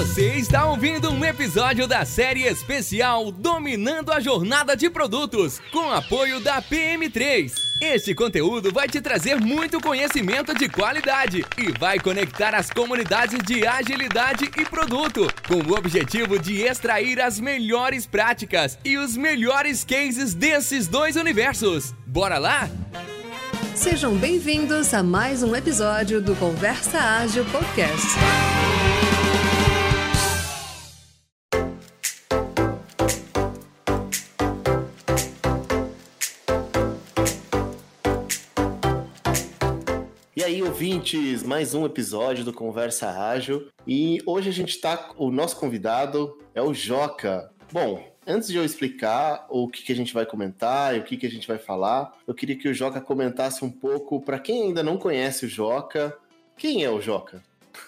[0.00, 6.40] Você está ouvindo um episódio da série especial Dominando a Jornada de Produtos, com apoio
[6.40, 7.52] da PM3.
[7.82, 13.66] Este conteúdo vai te trazer muito conhecimento de qualidade e vai conectar as comunidades de
[13.66, 20.32] agilidade e produto, com o objetivo de extrair as melhores práticas e os melhores cases
[20.32, 21.94] desses dois universos.
[22.06, 22.70] Bora lá?
[23.74, 28.08] Sejam bem-vindos a mais um episódio do Conversa Ágil Podcast.
[40.50, 43.68] Aí, ouvintes, mais um episódio do Conversa Ágil.
[43.86, 45.10] E hoje a gente tá.
[45.16, 47.52] O nosso convidado é o Joca.
[47.72, 51.16] Bom, antes de eu explicar o que, que a gente vai comentar e o que,
[51.16, 54.64] que a gente vai falar, eu queria que o Joca comentasse um pouco, para quem
[54.64, 56.18] ainda não conhece o Joca,
[56.56, 57.40] quem é o Joca?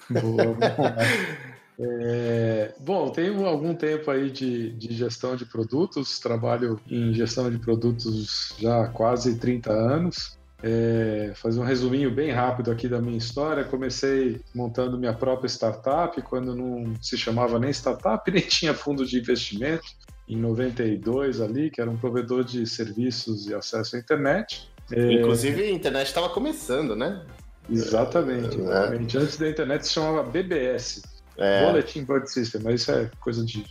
[0.09, 0.57] Boa,
[1.81, 7.59] é, bom, tenho algum tempo aí de, de, gestão de produtos, trabalho em gestão de
[7.59, 10.41] produtos já há quase 30 anos.
[10.63, 13.65] É, fazer um resuminho bem rápido aqui da minha história.
[13.65, 19.19] Comecei montando minha própria startup, quando não se chamava nem startup, nem tinha fundo de
[19.19, 19.85] investimento,
[20.29, 24.71] em 92 ali, que era um provedor de serviços e acesso à internet.
[24.93, 25.13] É...
[25.13, 27.25] Inclusive, a internet estava começando, né?
[27.71, 29.19] Exatamente, é.
[29.19, 31.03] Antes da internet se chamava BBS,
[31.37, 31.65] é.
[31.65, 33.65] Bulletin Board System, mas isso é coisa de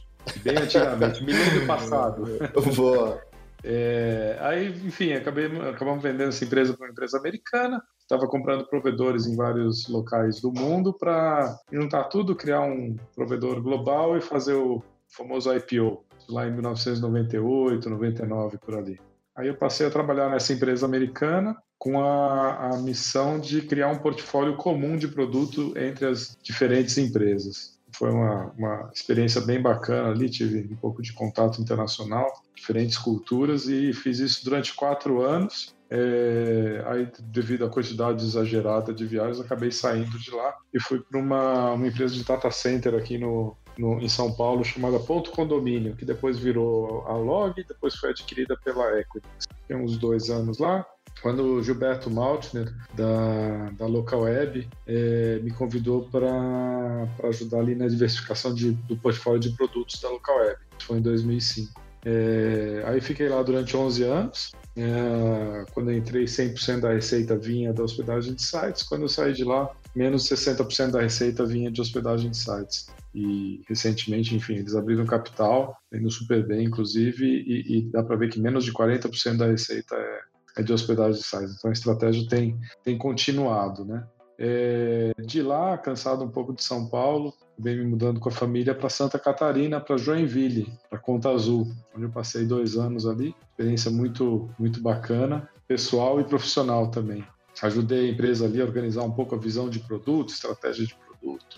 [0.43, 2.25] bem antigamente, milênio passado.
[2.75, 3.21] Boa.
[3.63, 7.81] É, aí, enfim, acabei, acabamos vendendo essa empresa para uma empresa americana.
[7.99, 14.17] Estava comprando provedores em vários locais do mundo para juntar tudo, criar um provedor global
[14.17, 18.99] e fazer o famoso IPO, lá em 1998, 99, por ali.
[19.35, 23.97] Aí eu passei a trabalhar nessa empresa americana com a, a missão de criar um
[23.97, 30.29] portfólio comum de produto entre as diferentes empresas foi uma, uma experiência bem bacana ali,
[30.29, 35.75] tive um pouco de contato internacional, diferentes culturas e fiz isso durante quatro anos.
[35.89, 41.19] É, aí, devido à quantidade exagerada de viagens, acabei saindo de lá e fui para
[41.19, 45.95] uma, uma empresa de data center aqui no, no, em São Paulo chamada Ponto Condomínio,
[45.95, 49.47] que depois virou a Log e depois foi adquirida pela Equinix.
[49.67, 50.85] Tem uns dois anos lá
[51.21, 57.87] quando o Gilberto Maltner, da, da Local Web, é, me convidou para ajudar ali na
[57.87, 60.57] diversificação de, do portfólio de produtos da Local Web.
[60.79, 61.79] Foi em 2005.
[62.03, 64.51] É, aí fiquei lá durante 11 anos.
[64.75, 68.83] É, quando entrei, 100% da receita vinha da hospedagem de sites.
[68.83, 72.87] Quando eu saí de lá, menos 60% da receita vinha de hospedagem de sites.
[73.13, 78.29] E recentemente, enfim, eles abriram capital, indo super bem, inclusive, e, e dá para ver
[78.29, 80.21] que menos de 40% da receita é,
[80.57, 81.55] é de hospedagem de sites.
[81.57, 84.05] Então a estratégia tem, tem continuado, né?
[84.43, 88.73] É, de lá, cansado um pouco de São Paulo, vem me mudando com a família
[88.73, 93.35] para Santa Catarina, para Joinville, para Conta Azul, onde eu passei dois anos ali.
[93.51, 97.23] Experiência muito, muito bacana, pessoal e profissional também.
[97.61, 101.57] Ajudei a empresa ali a organizar um pouco a visão de produto, estratégia de produto,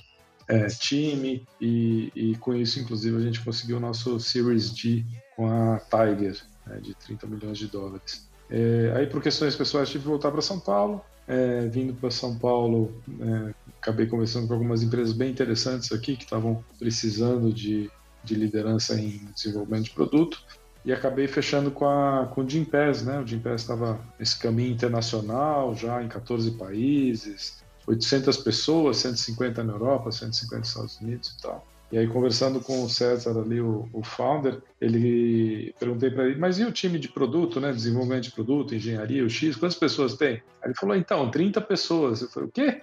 [0.49, 5.05] é, time, e, e, com isso, inclusive, a gente conseguiu o nosso Series D
[5.37, 6.37] com a Tiger,
[6.67, 8.29] né, de 30 milhões de dólares.
[8.49, 11.01] É, aí, por questões pessoais, tive que voltar para São Paulo.
[11.25, 16.25] É, vindo para São Paulo, é, acabei conversando com algumas empresas bem interessantes aqui que
[16.25, 17.89] estavam precisando de,
[18.23, 20.43] de liderança em desenvolvimento de produto
[20.85, 23.19] e acabei fechando com, a, com o né?
[23.19, 30.11] O Gimpass estava nesse caminho internacional, já em 14 países, 800 pessoas, 150 na Europa,
[30.11, 31.65] 150 nos Estados Unidos e tal.
[31.93, 36.57] E aí, conversando com o César ali, o, o founder, ele perguntei para ele, mas
[36.57, 37.71] e o time de produto, né?
[37.71, 40.41] Desenvolvimento de produto, engenharia, o X, quantas pessoas tem?
[40.59, 42.23] Aí ele falou, então, 30 pessoas.
[42.23, 42.81] Eu falei, o quê?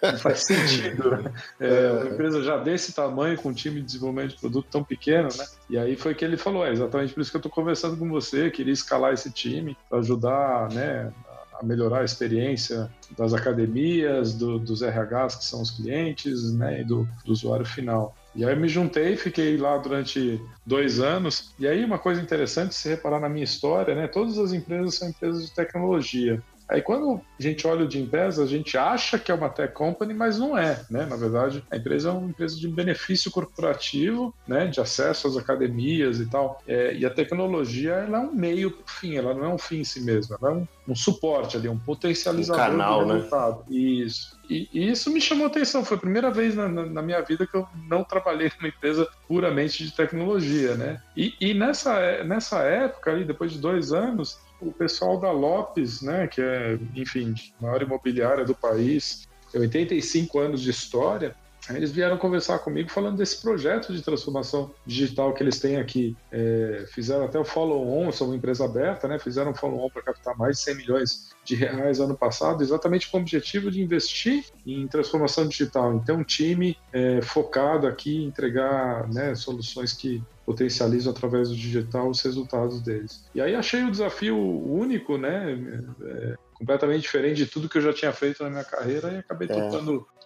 [0.00, 1.10] Não faz sentido.
[1.10, 1.32] Né?
[1.58, 5.28] É, uma empresa já desse tamanho, com um time de desenvolvimento de produto tão pequeno,
[5.36, 5.44] né?
[5.68, 8.08] E aí foi que ele falou, é exatamente por isso que eu estou conversando com
[8.08, 11.12] você, queria escalar esse time para ajudar, né?
[11.60, 16.84] a melhorar a experiência das academias, do, dos RHs que são os clientes, né, e
[16.84, 18.14] do, do usuário final.
[18.34, 21.54] E aí eu me juntei, fiquei lá durante dois anos.
[21.58, 24.08] E aí uma coisa interessante se reparar na minha história, né?
[24.08, 26.42] Todas as empresas são empresas de tecnologia.
[26.68, 29.72] Aí quando a gente olha o de empresa, a gente acha que é uma tech
[29.72, 31.06] company, mas não é, né?
[31.06, 34.66] Na verdade, a empresa é uma empresa de benefício corporativo, né?
[34.66, 36.60] De acesso às academias e tal.
[36.66, 39.58] É, e a tecnologia, ela é um meio para o fim, ela não é um
[39.58, 43.12] fim em si mesma, ela é um, um suporte ali, um potencializador um canal, do
[43.12, 43.64] resultado.
[43.68, 43.76] Né?
[43.76, 44.40] Isso.
[44.48, 45.84] E, e, isso me chamou atenção.
[45.84, 49.08] Foi a primeira vez na, na, na, minha vida que eu não trabalhei numa empresa
[49.26, 51.02] puramente de tecnologia, né?
[51.16, 56.26] E, e nessa, nessa época, ali, depois de dois anos, o pessoal da Lopes, né,
[56.26, 61.34] que é, enfim, maior imobiliária do país, 85 anos de história,
[61.68, 66.16] Aí eles vieram conversar comigo falando desse projeto de transformação digital que eles têm aqui.
[66.30, 69.18] É, fizeram até o follow-on, são uma empresa aberta, né?
[69.18, 73.18] Fizeram um follow-on para captar mais de 100 milhões de reais ano passado, exatamente com
[73.18, 75.94] o objetivo de investir em transformação digital.
[75.94, 82.08] Então, um time é, focado aqui em entregar né, soluções que potencializam através do digital
[82.08, 83.24] os resultados deles.
[83.34, 85.58] E aí achei o desafio único, né?
[86.02, 89.48] É, completamente diferente de tudo que eu já tinha feito na minha carreira e acabei
[89.50, 89.70] é.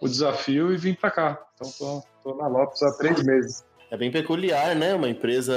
[0.01, 1.47] o desafio e vim para cá.
[1.55, 3.65] Então tô, tô na Lopes há três meses.
[3.91, 4.95] É bem peculiar, né?
[4.95, 5.57] Uma empresa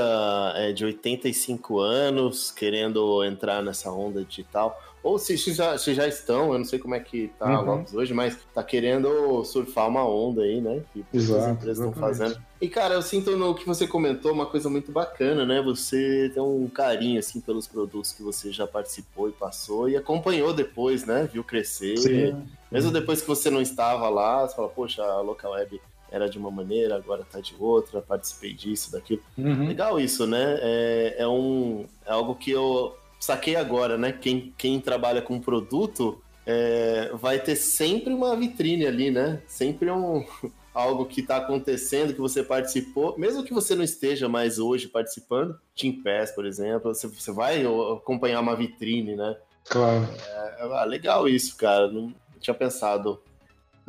[0.56, 4.80] é, de 85 anos querendo entrar nessa onda digital.
[5.02, 7.56] Ou se, já, se já estão, eu não sei como é que tá uhum.
[7.56, 10.82] a Lopes hoje, mas tá querendo surfar uma onda aí, né?
[10.94, 12.42] Que Exato, as empresas estão fazendo.
[12.62, 15.62] E, cara, eu sinto no que você comentou uma coisa muito bacana, né?
[15.62, 20.54] Você tem um carinho, assim, pelos produtos que você já participou e passou e acompanhou
[20.54, 21.30] depois, né?
[21.32, 21.98] Viu crescer.
[21.98, 22.44] Sim.
[22.70, 25.82] Mesmo depois que você não estava lá, você fala, poxa, a Local Web
[26.12, 29.22] era de uma maneira, agora tá de outra, participei disso, daquilo.
[29.38, 29.68] Uhum.
[29.68, 30.58] Legal isso, né?
[30.60, 34.12] É, é, um, é algo que eu saquei agora, né?
[34.12, 39.42] Quem, quem trabalha com produto é, vai ter sempre uma vitrine ali, né?
[39.46, 40.26] Sempre um
[40.74, 45.60] algo que está acontecendo, que você participou, mesmo que você não esteja mais hoje participando,
[45.76, 49.36] Team Pass, por exemplo, você, você vai acompanhar uma vitrine, né?
[49.66, 50.08] Claro.
[50.28, 51.92] É, é legal isso, cara.
[51.92, 53.22] Não tinha pensado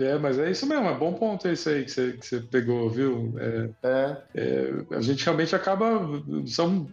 [0.01, 2.89] é, mas é isso mesmo, é bom ponto esse aí que você, que você pegou,
[2.91, 3.35] viu?
[3.39, 4.17] É, é.
[4.35, 6.01] É, a gente realmente acaba,
[6.47, 6.89] são,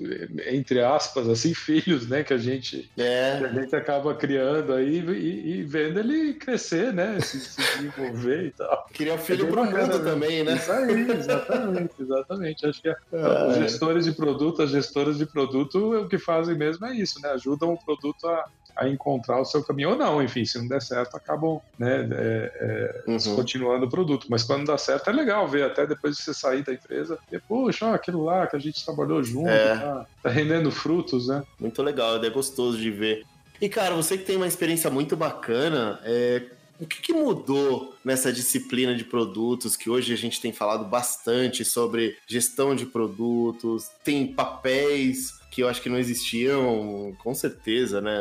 [0.48, 3.34] entre aspas, assim, filhos, né, que a gente, é.
[3.44, 8.52] a gente acaba criando aí e, e, vendo ele crescer, né, se, se desenvolver e
[8.52, 8.88] tal.
[8.94, 10.56] Criar um filho é pro mundo também, né?
[10.56, 12.66] Isso aí, exatamente, exatamente.
[12.66, 16.86] Acho que é, os gestores de produto, as gestoras de produto, o que fazem mesmo
[16.86, 18.46] é isso, né, ajudam o produto a,
[18.78, 20.22] a encontrar o seu caminho ou não.
[20.22, 23.36] Enfim, se não der certo, acabam né, é, é, uhum.
[23.36, 24.28] continuando o produto.
[24.30, 27.40] Mas quando dá certo, é legal ver, até depois de você sair da empresa, e,
[27.40, 29.78] poxa, ó, aquilo lá que a gente trabalhou junto, é.
[29.78, 31.44] tá, tá rendendo frutos, né?
[31.60, 33.26] Muito legal, é gostoso de ver.
[33.60, 36.44] E, cara, você que tem uma experiência muito bacana, é,
[36.80, 41.66] o que, que, mudou nessa disciplina de produtos que hoje a gente tem falado bastante
[41.66, 48.12] sobre gestão de produtos, tem papéis que eu acho que não existiam, com certeza, né?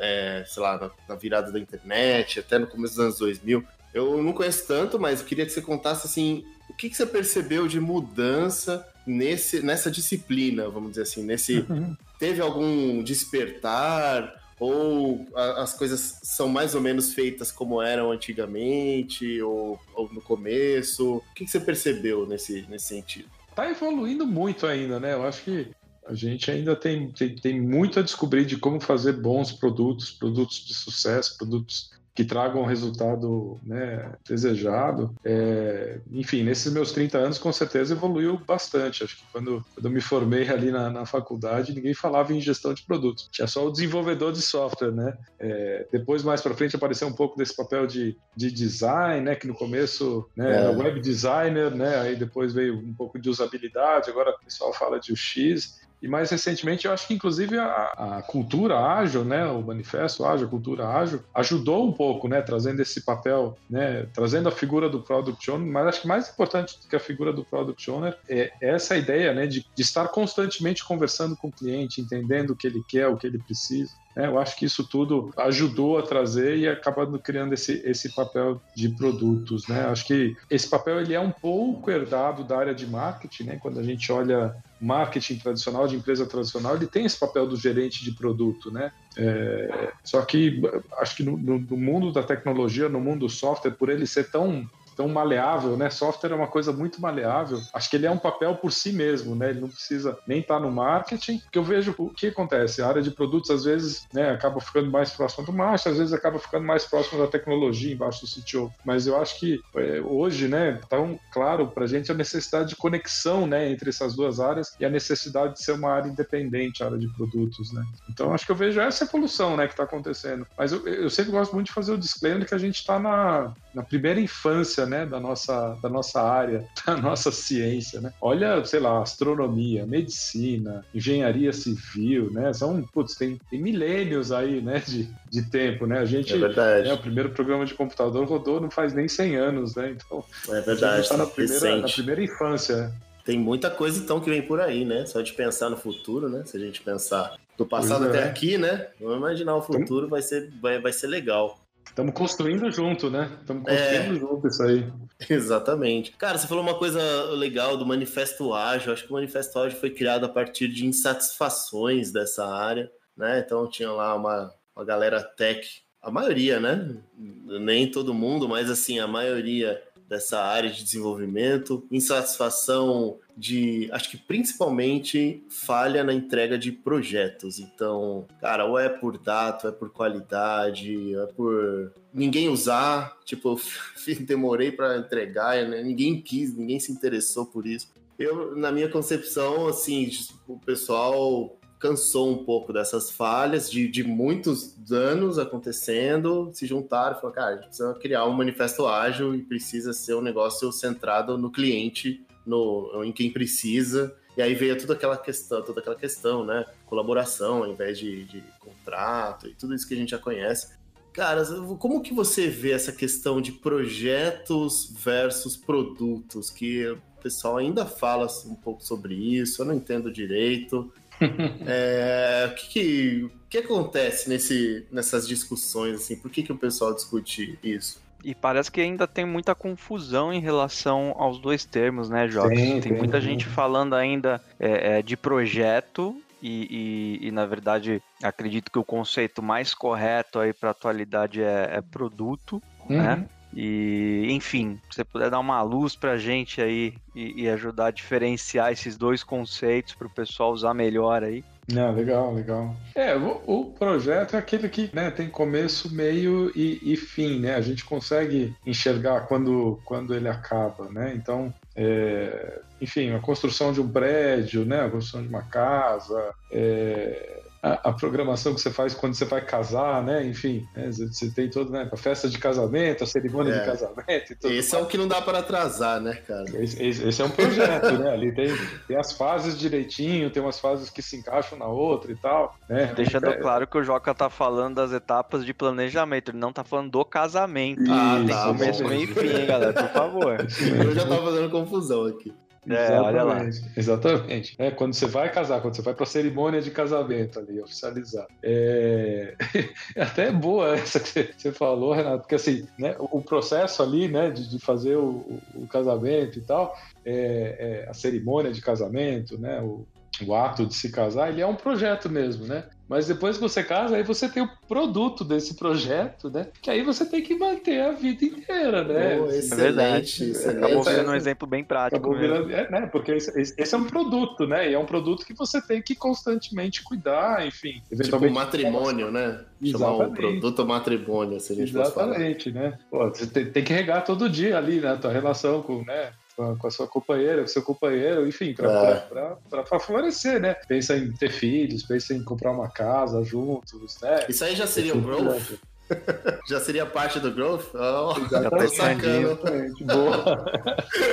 [0.00, 3.64] É, sei lá, na, na, virada da internet, até no começo dos anos 2000.
[3.94, 7.06] Eu não conheço tanto, mas eu queria que você contasse, assim, o que, que você
[7.06, 11.60] percebeu de mudança nesse, nessa disciplina, vamos dizer assim, nesse...
[11.68, 11.96] Uhum.
[12.18, 19.42] Teve algum despertar ou a, as coisas são mais ou menos feitas como eram antigamente
[19.42, 21.16] ou, ou no começo?
[21.16, 23.28] O que, que você percebeu nesse, nesse sentido?
[23.56, 25.14] Tá evoluindo muito ainda, né?
[25.14, 25.68] Eu acho que
[26.06, 30.64] a gente ainda tem, tem, tem muito a descobrir de como fazer bons produtos, produtos
[30.64, 35.14] de sucesso, produtos que tragam o resultado né, desejado.
[35.24, 39.02] É, enfim, nesses meus 30 anos, com certeza evoluiu bastante.
[39.02, 42.74] Acho que quando, quando eu me formei ali na, na faculdade, ninguém falava em gestão
[42.74, 43.28] de produtos.
[43.32, 45.16] Tinha só o desenvolvedor de software, né?
[45.38, 49.34] É, depois, mais para frente, apareceu um pouco desse papel de, de design, né?
[49.34, 50.56] Que no começo né, é.
[50.56, 51.96] era web designer, né?
[51.98, 55.81] Aí depois veio um pouco de usabilidade, agora o pessoal fala de UX.
[56.02, 60.48] E mais recentemente, eu acho que inclusive a, a, cultura ágil, né, o manifesto ágil,
[60.48, 65.00] a cultura ágil, ajudou um pouco, né, trazendo esse papel, né, trazendo a figura do
[65.00, 68.52] product owner, mas acho que mais importante do que a figura do product owner é
[68.60, 72.82] essa ideia, né, de, de estar constantemente conversando com o cliente, entendendo o que ele
[72.88, 73.92] quer, o que ele precisa.
[74.14, 78.60] É, eu acho que isso tudo ajudou a trazer e acabando criando esse, esse papel
[78.74, 79.66] de produtos.
[79.66, 79.84] Né?
[79.86, 83.44] Acho que esse papel ele é um pouco herdado da área de marketing.
[83.44, 83.58] Né?
[83.60, 88.04] Quando a gente olha marketing tradicional, de empresa tradicional, ele tem esse papel do gerente
[88.04, 88.70] de produto.
[88.70, 88.92] Né?
[89.16, 90.60] É, só que
[90.98, 94.68] acho que no, no mundo da tecnologia, no mundo do software, por ele ser tão
[94.96, 95.90] tão maleável, né?
[95.90, 97.60] Software é uma coisa muito maleável.
[97.72, 99.50] Acho que ele é um papel por si mesmo, né?
[99.50, 102.82] Ele não precisa nem estar tá no marketing, porque eu vejo o que acontece.
[102.82, 106.12] A área de produtos, às vezes, né, acaba ficando mais próxima do marketing, às vezes
[106.12, 108.72] acaba ficando mais próximo da tecnologia embaixo do CTO.
[108.84, 112.76] Mas eu acho que é, hoje, né, tão claro para a gente a necessidade de
[112.76, 116.86] conexão, né, entre essas duas áreas e a necessidade de ser uma área independente, a
[116.86, 117.84] área de produtos, né?
[118.08, 120.46] Então, acho que eu vejo essa evolução, né, que está acontecendo.
[120.56, 123.52] Mas eu, eu sempre gosto muito de fazer o disclaimer que a gente está na,
[123.74, 128.12] na primeira infância, né, da nossa, da nossa área, da nossa ciência, né?
[128.20, 132.52] Olha, sei lá, astronomia, medicina, engenharia civil, né?
[132.52, 135.98] São, putz, tem, tem milênios aí, né, de, de tempo, né?
[135.98, 136.88] A gente, é verdade.
[136.88, 139.96] Né, o primeiro programa de computador rodou não faz nem 100 anos, né?
[139.96, 140.84] Então, é verdade.
[140.84, 142.92] A gente está na primeira, na primeira infância.
[143.24, 145.06] Tem muita coisa então que vem por aí, né?
[145.06, 146.42] Só de pensar no futuro, né?
[146.44, 148.08] Se a gente pensar do passado é.
[148.08, 148.88] até aqui, né?
[149.00, 151.61] Vamos imaginar o futuro, vai ser, vai, vai ser legal.
[151.84, 153.30] Estamos construindo junto, né?
[153.40, 154.92] Estamos construindo é, junto isso aí.
[155.28, 156.12] Exatamente.
[156.12, 157.00] Cara, você falou uma coisa
[157.32, 158.92] legal do Manifesto Ágil.
[158.92, 163.42] Acho que o Manifesto Ágil foi criado a partir de insatisfações dessa área, né?
[163.44, 166.96] Então tinha lá uma, uma galera tech, a maioria, né?
[167.16, 174.16] Nem todo mundo, mas assim, a maioria dessa área de desenvolvimento, insatisfação de, acho que
[174.16, 177.58] principalmente falha na entrega de projetos.
[177.58, 183.18] Então, cara, ou é por data, ou é por qualidade, ou é por ninguém usar,
[183.24, 183.58] tipo,
[184.20, 185.82] demorei para entregar, né?
[185.82, 187.88] ninguém quis, ninguém se interessou por isso.
[188.18, 190.10] Eu, na minha concepção, assim,
[190.46, 197.20] o pessoal cansou um pouco dessas falhas, de, de muitos danos acontecendo, se juntaram e
[197.20, 201.36] falaram, cara, a gente precisa criar um manifesto ágil e precisa ser um negócio centrado
[201.36, 204.16] no cliente, no, em quem precisa.
[204.36, 206.64] E aí veio toda aquela questão, toda aquela questão, né?
[206.86, 210.80] Colaboração ao invés de, de contrato e tudo isso que a gente já conhece.
[211.12, 211.44] Cara,
[211.78, 216.48] como que você vê essa questão de projetos versus produtos?
[216.48, 220.90] Que o pessoal ainda fala um pouco sobre isso, eu não entendo direito.
[221.66, 225.96] é, o que, que, que, acontece nesse, nessas discussões?
[225.96, 226.16] Assim?
[226.16, 228.00] Por que, que o pessoal discute isso?
[228.24, 232.58] E parece que ainda tem muita confusão em relação aos dois termos, né, Jogos?
[232.58, 233.22] Tem, tem, muita tem.
[233.22, 238.84] gente falando ainda é, é, de projeto e, e, e, na verdade acredito que o
[238.84, 242.96] conceito mais correto aí para atualidade é, é produto, né?
[242.96, 243.02] uhum.
[243.02, 243.28] né?
[243.54, 247.90] E, enfim, se você puder dar uma luz pra gente aí e, e ajudar a
[247.90, 251.44] diferenciar esses dois conceitos para o pessoal usar melhor aí.
[251.72, 252.76] Não, legal, legal.
[252.94, 257.54] É, o, o, projeto é aquele que né, tem começo, meio e, e, fim, né?
[257.54, 261.12] A gente consegue enxergar quando, quando ele acaba, né?
[261.16, 264.84] Então, é, enfim, a construção de um prédio, né?
[264.84, 269.40] A construção de uma casa, é, a, a, programação que você faz quando você vai
[269.40, 270.26] casar, né?
[270.26, 270.90] Enfim, né?
[270.90, 271.88] você tem todo, né?
[271.92, 273.60] A festa de casamento, a cerimônia é.
[273.60, 274.32] de casamento.
[274.32, 274.72] esse mais.
[274.72, 276.44] é o que não dá para atrasar, né, cara?
[276.60, 278.10] Esse, esse, esse é um projeto, né?
[278.10, 278.48] Ali tem,
[278.88, 282.56] tem as fases direitinho, tem umas fases que se encaixam na outra e tal.
[282.68, 282.92] Né?
[282.96, 283.36] Deixando é.
[283.36, 287.04] claro que o Joca tá falando das etapas de planejamento, ele não tá falando do
[287.04, 287.84] casamento.
[287.88, 289.72] Ah, tem tá, começo, meio e fim, hein, galera?
[289.72, 290.36] Por favor.
[290.84, 292.34] Eu já tava fazendo confusão aqui.
[292.68, 293.44] É, olha lá.
[293.76, 294.54] Exatamente.
[294.56, 298.26] É, quando você vai casar, quando você vai para a cerimônia de casamento ali, oficializar.
[298.42, 299.34] É...
[299.96, 304.30] é até boa essa que você falou, Renato, porque assim, né, o processo ali, né,
[304.30, 309.60] de, de fazer o, o, casamento e tal, é, é, a cerimônia de casamento, né,
[309.60, 309.84] o,
[310.24, 312.64] o ato de se casar, ele é um projeto mesmo, né?
[312.92, 316.48] Mas depois que você casa, aí você tem o produto desse projeto, né?
[316.60, 319.18] Que aí você tem que manter a vida inteira, né?
[319.18, 320.30] Oh, é verdade.
[320.30, 320.58] Excelente.
[320.58, 322.14] Acabou sendo um exemplo bem prático.
[322.14, 322.86] Virando, é, né?
[322.92, 324.68] Porque esse, esse, é um produto, né?
[324.68, 327.80] E é um produto que você tem que constantemente cuidar, enfim.
[328.02, 329.40] Tipo matrimônio, né?
[329.64, 332.78] Chamar um produto matrimônio, se a gente Exatamente, né?
[332.90, 334.90] Pô, você tem, tem, que regar todo dia ali, né?
[334.90, 336.12] A tua relação com, né?
[336.58, 339.78] Com a sua companheira, com o seu companheiro, enfim, para é.
[339.80, 340.54] florescer, né?
[340.54, 344.26] Pensa em ter filhos, pensa em comprar uma casa juntos, né?
[344.28, 345.58] Isso aí já seria o growth?
[346.48, 347.74] já seria parte do growth?
[347.74, 349.38] Oh, já tá sacando.
[349.80, 350.24] Boa.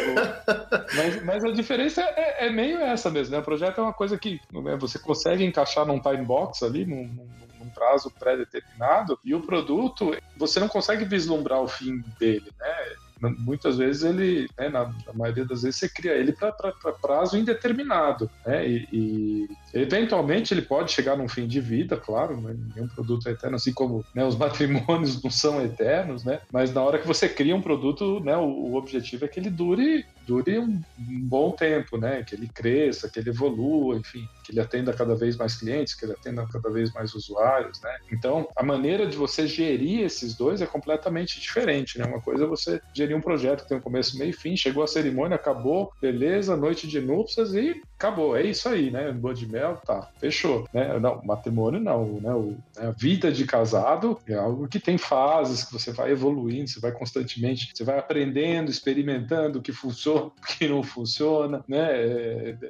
[0.09, 0.85] Boa.
[0.95, 3.39] Mas, mas, a diferença é, é, meio essa mesmo, né?
[3.39, 7.07] O projeto é uma coisa que né, você consegue encaixar num time box ali, num,
[7.07, 12.75] num, num prazo pré-determinado, e o produto, você não consegue vislumbrar o fim dele, né?
[13.21, 16.53] Muitas vezes ele, né, na, na, maioria das vezes, você cria ele para
[17.01, 22.55] prazo indeterminado, né, e, e, eventualmente ele pode chegar num fim de vida, claro, né,
[22.75, 26.81] nenhum produto é eterno, assim como né, os matrimônios não são eternos, né, mas na
[26.81, 30.59] hora que você cria um produto, né, o, o objetivo é que ele dure, dure
[30.59, 34.93] um, um, bom tempo, né, que ele cresça, que ele evolua, enfim, que ele atenda
[34.93, 37.97] cada vez mais clientes, que ele atenda cada vez mais usuários, né.
[38.11, 42.47] Então, a maneira de você gerir esses dois é completamente diferente, né, uma coisa é
[42.47, 45.91] você gerir um projeto que tem um começo, meio e fim, chegou a cerimônia, acabou,
[45.99, 49.11] beleza, noite de núpcias e acabou, é isso aí, né?
[49.11, 50.65] Lua de mel, tá, fechou.
[50.73, 50.97] Né?
[50.99, 52.33] Não, matrimônio não, né?
[52.33, 52.87] O, né?
[52.87, 56.93] A vida de casado é algo que tem fases, que você vai evoluindo, você vai
[56.93, 61.91] constantemente, você vai aprendendo, experimentando o que funciona, o que não funciona, né?
[61.91, 62.67] É, é,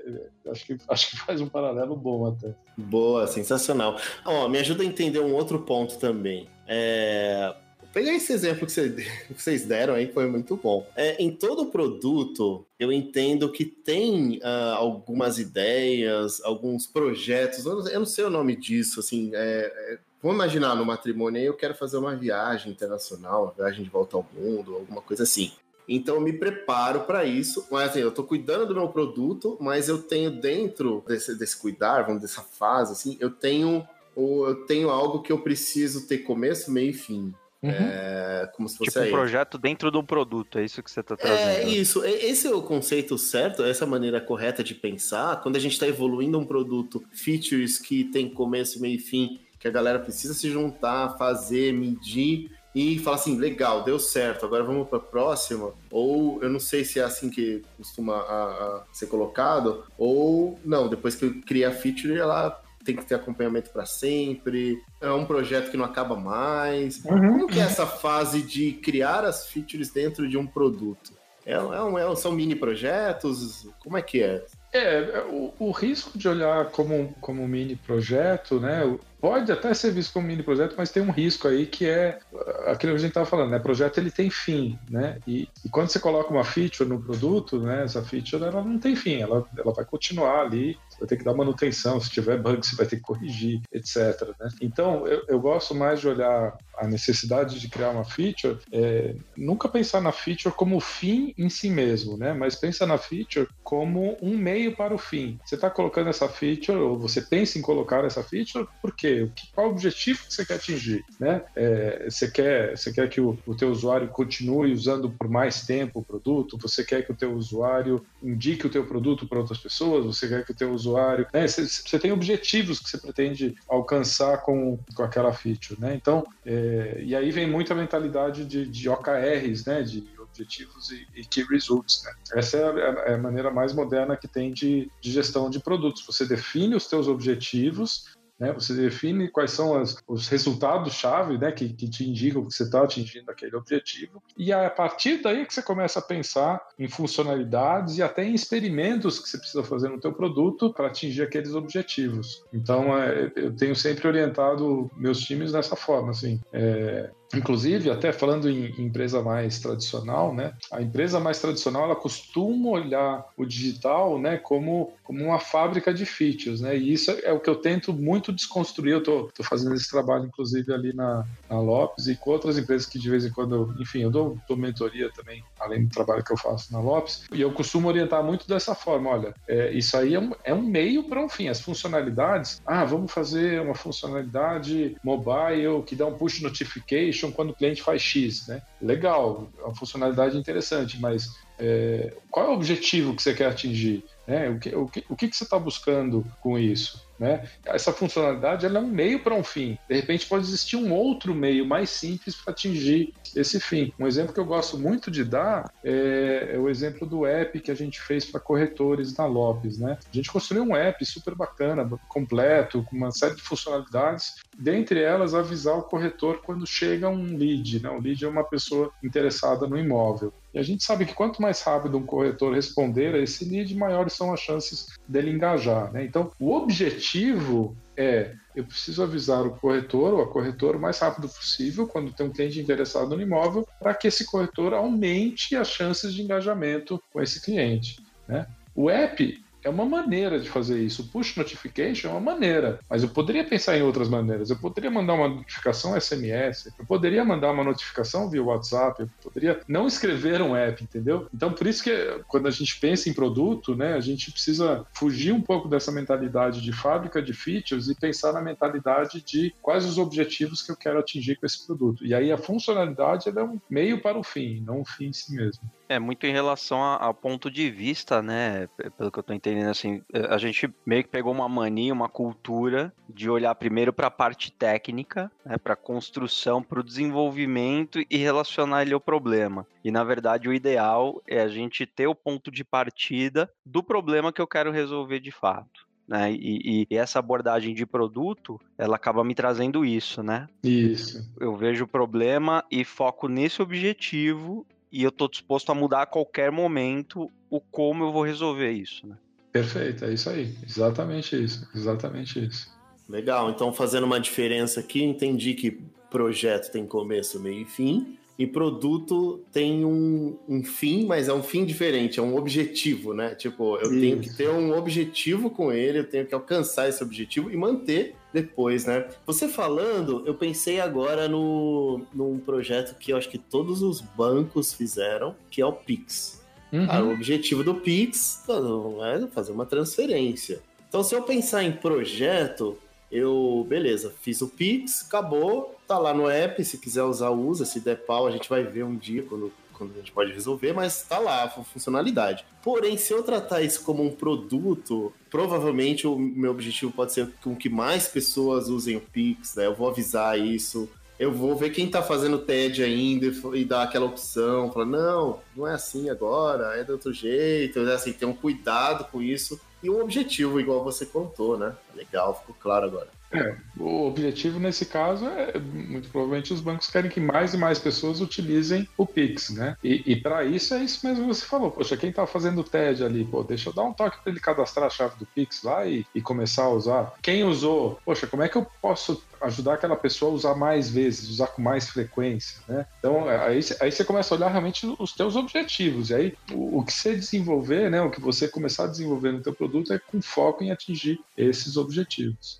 [0.47, 2.55] é, acho, que, acho que faz um paralelo bom até.
[2.75, 3.97] Boa, sensacional.
[4.25, 6.47] Oh, me ajuda a entender um outro ponto também.
[6.67, 7.53] É,
[7.93, 10.87] pegar esse exemplo que, vocês deram aí, que foi muito bom.
[10.95, 17.87] É, em todo produto, eu entendo que tem uh, algumas ideias, alguns projetos, eu não,
[17.87, 21.75] eu não, sei o nome disso, assim, é, é, vamos imaginar no matrimônio, eu quero
[21.75, 25.51] fazer uma viagem internacional, uma viagem de volta ao mundo, alguma coisa assim.
[25.91, 29.89] Então eu me preparo para isso, mas assim, eu estou cuidando do meu produto, mas
[29.89, 35.21] eu tenho dentro desse, desse cuidar, vamos dessa fase assim, eu tenho eu tenho algo
[35.21, 37.71] que eu preciso ter começo, meio e fim Uhum.
[37.71, 41.17] É, como se fosse tipo um projeto dentro do produto, é isso que você está
[41.17, 41.49] trazendo.
[41.49, 45.41] É isso, esse é o conceito certo, essa é a maneira correta de pensar.
[45.41, 49.67] Quando a gente está evoluindo um produto, features que tem começo, meio e fim, que
[49.67, 54.87] a galera precisa se juntar, fazer, medir e falar assim, legal, deu certo, agora vamos
[54.87, 55.73] para a próxima.
[55.91, 60.87] Ou eu não sei se é assim que costuma a, a ser colocado, ou não,
[60.87, 65.25] depois que eu criei a feature, ela tem que ter acompanhamento para sempre, é um
[65.25, 67.03] projeto que não acaba mais.
[67.05, 67.31] Uhum.
[67.31, 71.13] Como que é essa fase de criar as features dentro de um produto?
[71.45, 73.67] É, é um, é, são mini projetos?
[73.79, 74.45] Como é que é?
[74.71, 78.83] É, o, o risco de olhar como, como mini projeto, né?
[79.19, 82.19] pode até ser visto como um mini projeto, mas tem um risco aí que é
[82.67, 83.59] aquilo que a gente estava falando, né?
[83.59, 85.19] Projeto ele tem fim, né?
[85.27, 87.83] E, e, quando você coloca uma feature no produto, né?
[87.83, 91.33] Essa feature ela não tem fim, ela, ela vai continuar ali, vai ter que dar
[91.33, 93.95] manutenção, se tiver bug você vai ter que corrigir, etc.
[94.39, 94.49] Né?
[94.61, 99.67] Então eu, eu gosto mais de olhar a necessidade de criar uma feature, é, nunca
[99.67, 102.33] pensar na feature como fim em si mesmo, né?
[102.33, 105.37] Mas pensa na feature como um meio para o fim.
[105.45, 109.09] Você está colocando essa feature ou você pensa em colocar essa feature, por quê?
[109.09, 109.29] quê?
[109.53, 111.03] Qual o objetivo que você quer atingir?
[111.19, 111.41] Né?
[111.55, 115.99] É, você, quer, você quer que o, o teu usuário continue usando por mais tempo
[115.99, 116.57] o produto?
[116.61, 120.05] Você quer que o teu usuário indique o teu produto para outras pessoas?
[120.05, 120.88] Você quer que o teu usuário...
[121.33, 121.47] Né?
[121.47, 125.95] Você, você tem objetivos que você pretende alcançar com, com aquela feature, né?
[125.95, 129.83] Então, é, e aí vem muita mentalidade de, de OKRs, né?
[129.83, 130.03] De
[130.39, 132.03] objetivos e, e key results.
[132.03, 132.11] Né?
[132.35, 136.05] Essa é a, é a, maneira mais moderna que tem de, de, gestão de produtos.
[136.05, 138.05] Você define os teus objetivos
[138.39, 138.53] né?
[138.53, 141.51] Você define quais são as, os resultados-chave né?
[141.51, 145.45] que, que te indicam que você está atingindo aquele objetivo, e é a partir daí
[145.45, 149.89] que você começa a pensar em funcionalidades e até em experimentos que você precisa fazer
[149.89, 152.43] no teu produto para atingir aqueles objetivos.
[152.53, 158.49] Então, é, eu tenho sempre orientado meus times dessa forma, assim, é, Inclusive, até falando
[158.49, 160.53] em empresa mais tradicional, né?
[160.71, 166.05] A empresa mais tradicional ela costuma olhar o digital, né, como, como uma fábrica de
[166.05, 166.77] features, né?
[166.77, 168.93] E isso é o que eu tento muito desconstruir.
[168.93, 172.87] Eu tô, tô fazendo esse trabalho, inclusive, ali na, na Lopes e com outras empresas
[172.87, 176.33] que de vez em quando, enfim, eu dou, dou mentoria também, além do trabalho que
[176.33, 177.25] eu faço na Lopes.
[177.31, 180.63] E eu costumo orientar muito dessa forma: olha, é, isso aí é um, é um
[180.63, 181.47] meio para um fim.
[181.47, 187.53] As funcionalidades, ah, vamos fazer uma funcionalidade mobile que dá um push notification quando o
[187.53, 188.61] cliente faz X, né?
[188.81, 194.03] Legal, é uma funcionalidade interessante, mas é, qual é o objetivo que você quer atingir?
[194.29, 194.47] Né?
[194.47, 197.09] O, que, o, que, o que você está buscando com isso?
[197.17, 197.49] Né?
[197.65, 199.77] Essa funcionalidade ela é um meio para um fim.
[199.89, 203.91] De repente pode existir um outro meio mais simples para atingir esse fim.
[203.99, 207.71] Um exemplo que eu gosto muito de dar é, é o exemplo do app que
[207.71, 209.79] a gente fez para corretores na Lopes.
[209.79, 209.97] Né?
[209.99, 215.33] A gente construiu um app super bacana, completo, com uma série de funcionalidades, dentre elas
[215.33, 217.81] avisar o corretor quando chega um lead.
[217.81, 217.89] Né?
[217.89, 220.31] O lead é uma pessoa interessada no imóvel.
[220.53, 224.13] E a gente sabe que quanto mais rápido um corretor responder a esse lead, maiores
[224.13, 225.91] são as chances dele engajar.
[225.91, 226.03] Né?
[226.03, 231.29] Então, o objetivo é eu preciso avisar o corretor ou a corretora o mais rápido
[231.29, 236.13] possível quando tem um cliente interessado no imóvel para que esse corretor aumente as chances
[236.13, 238.03] de engajamento com esse cliente.
[238.27, 238.45] Né?
[238.75, 241.09] O app é uma maneira de fazer isso.
[241.09, 244.49] Push notification é uma maneira, mas eu poderia pensar em outras maneiras.
[244.49, 249.59] Eu poderia mandar uma notificação SMS, eu poderia mandar uma notificação via WhatsApp, eu poderia
[249.67, 251.27] não escrever um app, entendeu?
[251.33, 251.91] Então, por isso que
[252.27, 256.61] quando a gente pensa em produto, né, a gente precisa fugir um pouco dessa mentalidade
[256.61, 260.99] de fábrica de features e pensar na mentalidade de quais os objetivos que eu quero
[260.99, 262.05] atingir com esse produto.
[262.05, 265.33] E aí a funcionalidade é um meio para o fim, não um fim em si
[265.33, 265.63] mesmo.
[265.89, 268.67] É muito em relação ao ponto de vista, né?
[268.95, 272.07] Pelo que eu tô entendendo, assim, eh, a gente meio que pegou uma mania, uma
[272.07, 275.57] cultura de olhar primeiro para a parte técnica, né?
[275.57, 279.65] para construção, para o desenvolvimento e relacionar ele ao problema.
[279.83, 284.31] E na verdade, o ideal é a gente ter o ponto de partida do problema
[284.31, 285.89] que eu quero resolver de fato.
[286.07, 286.31] Né?
[286.33, 290.47] E, e, essa abordagem de produto, ela acaba me trazendo isso, né?
[290.63, 291.31] Isso.
[291.39, 296.05] Eu vejo o problema e foco nesse objetivo e eu tô disposto a mudar a
[296.05, 299.15] qualquer momento o como eu vou resolver isso, né?
[299.51, 300.55] Perfeito, é isso aí.
[300.63, 301.67] Exatamente isso.
[301.75, 302.69] Exatamente isso.
[303.07, 303.49] Legal.
[303.49, 305.79] Então, fazendo uma diferença aqui, entendi que
[306.11, 308.15] projeto tem começo, meio e fim.
[308.37, 313.35] E produto tem um, um fim, mas é um fim diferente, é um objetivo, né?
[313.35, 313.99] Tipo, eu Isso.
[313.99, 318.15] tenho que ter um objetivo com ele, eu tenho que alcançar esse objetivo e manter
[318.33, 319.07] depois, né?
[319.25, 324.73] Você falando, eu pensei agora no, num projeto que eu acho que todos os bancos
[324.73, 326.41] fizeram, que é o Pix.
[326.71, 326.85] Uhum.
[326.87, 330.61] Ah, o objetivo do Pix é fazer uma transferência.
[330.87, 332.77] Então, se eu pensar em projeto,
[333.11, 337.79] eu, beleza, fiz o Pix, acabou, tá lá no app, se quiser usar, usa, se
[337.79, 341.03] der pau, a gente vai ver um dia quando, quando a gente pode resolver, mas
[341.03, 342.45] tá lá a funcionalidade.
[342.61, 347.55] Porém, se eu tratar isso como um produto, provavelmente o meu objetivo pode ser com
[347.55, 349.65] que mais pessoas usem o Pix, né?
[349.65, 354.05] Eu vou avisar isso, eu vou ver quem tá fazendo TED ainda e dar aquela
[354.05, 358.33] opção, falar, não, não é assim agora, é de outro jeito, é assim, ter um
[358.33, 361.73] cuidado com isso e um objetivo, igual você contou, né?
[361.95, 363.18] Legal, ficou claro agora.
[363.31, 367.77] É, o objetivo nesse caso é, muito provavelmente, os bancos querem que mais e mais
[367.77, 369.77] pessoas utilizem o Pix, né?
[369.83, 371.69] E, e para isso é isso mesmo que você falou.
[371.69, 374.39] Poxa, quem tá fazendo o TED ali, pô, deixa eu dar um toque para ele
[374.39, 377.13] cadastrar a chave do Pix lá e, e começar a usar.
[377.21, 381.29] Quem usou, poxa, como é que eu posso ajudar aquela pessoa a usar mais vezes,
[381.29, 382.85] usar com mais frequência, né?
[382.97, 386.09] Então, é, aí, aí você começa a olhar realmente os teus objetivos.
[386.09, 388.01] E aí, o, o, que você desenvolver, né?
[388.01, 391.77] O que você começar a desenvolver no teu produto é com foco em atingir esses
[391.77, 392.59] objetivos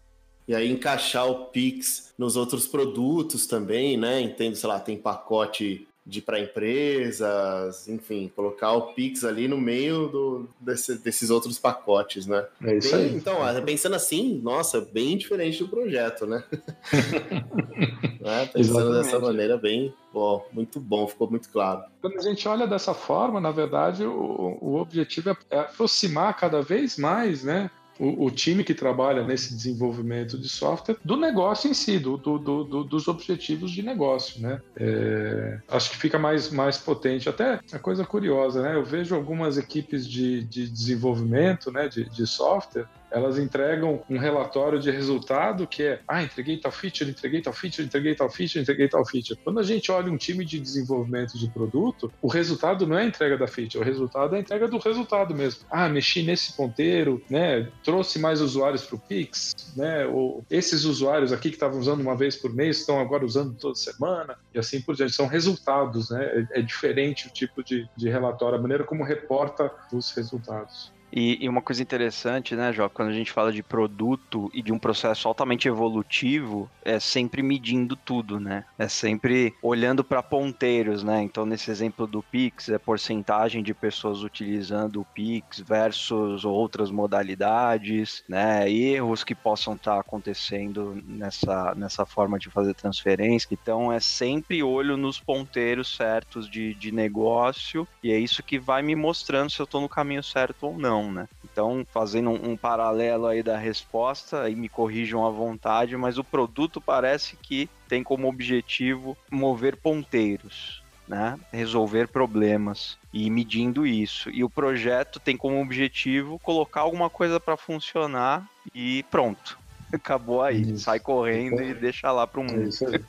[0.49, 4.19] e aí encaixar o Pix nos outros produtos também, né?
[4.19, 10.07] Entendo, sei lá, tem pacote de para empresas, enfim, colocar o Pix ali no meio
[10.07, 12.47] do, desse, desses outros pacotes, né?
[12.63, 13.15] É isso bem, aí.
[13.15, 16.43] Então, pensando assim, nossa, bem diferente do projeto, né?
[18.19, 18.47] né?
[18.47, 19.03] Pensando Exatamente.
[19.03, 21.83] dessa maneira, bem, bom, muito bom, ficou muito claro.
[22.01, 26.59] Quando a gente olha dessa forma, na verdade, o, o objetivo é, é aproximar cada
[26.59, 27.69] vez mais, né?
[27.99, 32.37] O, o, time que trabalha nesse desenvolvimento de software do negócio em si, do, do,
[32.39, 34.61] do dos objetivos de negócio, né?
[34.75, 37.27] É, acho que fica mais, mais potente.
[37.27, 38.75] Até a coisa curiosa, né?
[38.75, 44.79] Eu vejo algumas equipes de, de desenvolvimento, né, de, de software, elas entregam um relatório
[44.79, 48.87] de resultado que é, ah, entreguei tal feature, entreguei tal feature, entreguei tal feature, entreguei
[48.87, 49.39] tal feature.
[49.43, 53.05] Quando a gente olha um time de desenvolvimento de produto, o resultado não é a
[53.05, 55.61] entrega da feature, o resultado é a entrega do resultado mesmo.
[55.69, 61.31] Ah, mexi nesse ponteiro, né, trouxe mais usuários para o Pix, né, ou esses usuários
[61.31, 64.81] aqui que estavam usando uma vez por mês estão agora usando toda semana, e assim
[64.81, 65.13] por diante.
[65.13, 69.71] São resultados, né, é, é diferente o tipo de, de relatório, a maneira como reporta
[69.91, 70.91] os resultados.
[71.11, 74.71] E, e, uma coisa interessante, né, Jó, quando a gente fala de produto e de
[74.71, 78.65] um processo altamente evolutivo, é sempre medindo tudo, né?
[78.77, 81.21] É sempre olhando para ponteiros, né?
[81.21, 88.23] Então, nesse exemplo do Pix, é porcentagem de pessoas utilizando o Pix versus outras modalidades,
[88.27, 88.69] né?
[88.69, 93.47] Erros que possam estar tá acontecendo nessa, nessa forma de fazer transferência.
[93.51, 98.81] Então, é sempre olho nos ponteiros certos de, de negócio e é isso que vai
[98.81, 101.27] me mostrando se eu estou no caminho certo ou não não, né?
[101.43, 106.23] Então, fazendo um, um paralelo aí da resposta, aí me corrijam à vontade, mas o
[106.23, 111.39] produto parece que tem como objetivo mover ponteiros, né?
[111.51, 114.29] Resolver problemas e medindo isso.
[114.29, 119.57] E o projeto tem como objetivo colocar alguma coisa para funcionar e pronto.
[119.91, 120.61] Acabou aí.
[120.61, 120.83] Isso.
[120.83, 122.61] Sai correndo e deixa lá para o mundo.
[122.61, 123.05] É isso aí.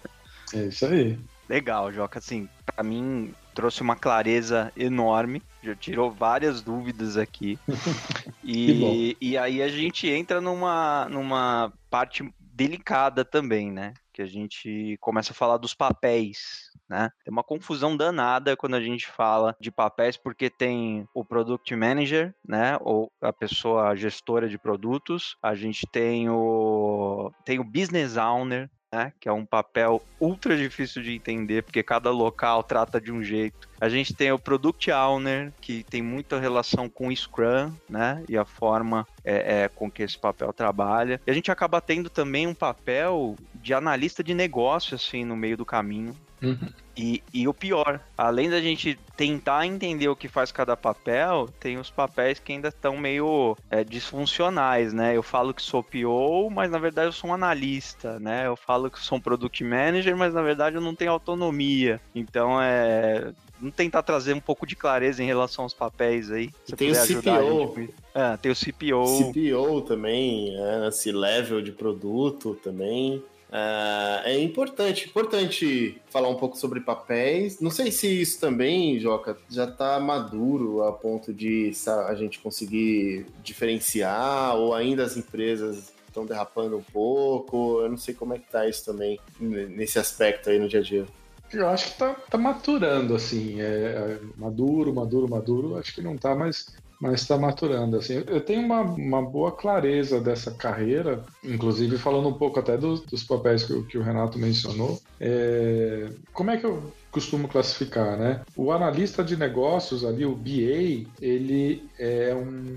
[0.55, 1.18] É isso aí.
[1.48, 2.18] Legal, Joca.
[2.18, 7.59] Assim, para mim trouxe uma clareza enorme já tirou várias dúvidas aqui.
[8.42, 13.92] e, e aí a gente entra numa, numa parte delicada também, né?
[14.12, 17.11] Que a gente começa a falar dos papéis, né?
[17.23, 22.35] Tem uma confusão danada quando a gente fala de papéis, porque tem o Product Manager,
[22.46, 22.79] né?
[22.81, 25.37] Ou a pessoa gestora de produtos.
[25.42, 29.12] A gente tem o, tem o Business Owner, né?
[29.20, 33.68] Que é um papel ultra difícil de entender, porque cada local trata de um jeito.
[33.81, 38.22] A gente tem o Product Owner, que tem muita relação com o Scrum, né?
[38.29, 41.20] E a forma é, é, com que esse papel trabalha.
[41.26, 45.57] E a gente acaba tendo também um papel de analista de negócio, assim, no meio
[45.57, 46.16] do caminho.
[46.42, 46.68] Uhum.
[46.96, 51.79] E, e o pior, além da gente tentar entender o que faz cada papel, tem
[51.79, 55.16] os papéis que ainda estão meio é, disfuncionais, né?
[55.16, 58.46] Eu falo que sou PO, mas na verdade eu sou um analista, né?
[58.46, 62.00] Eu falo que sou um Product Manager, mas na verdade eu não tenho autonomia.
[62.14, 63.33] Então é.
[63.59, 66.50] Vamos tentar trazer um pouco de clareza em relação aos papéis aí.
[66.76, 67.88] tem o CPO.
[68.14, 69.33] É, tem o CPO.
[69.33, 73.22] CPO também, é, esse level de produto também.
[73.50, 77.60] Uh, é importante, importante falar um pouco sobre papéis.
[77.60, 81.72] Não sei se isso também, Joca, já está maduro a ponto de
[82.08, 87.80] a gente conseguir diferenciar ou ainda as empresas estão derrapando um pouco.
[87.80, 90.82] Eu não sei como é que tá isso também nesse aspecto aí no dia a
[90.82, 91.06] dia.
[91.52, 96.16] Eu acho que tá, tá maturando, assim, é, é maduro, maduro, maduro, acho que não
[96.16, 97.96] tá, mas mas está maturando.
[97.96, 103.00] Assim, eu tenho uma, uma boa clareza dessa carreira, inclusive falando um pouco até dos,
[103.00, 105.00] dos papéis que, que, o Renato mencionou.
[105.18, 108.42] É, como é que eu costumo classificar, né?
[108.54, 112.76] O analista de negócios ali, o BA, ele é um,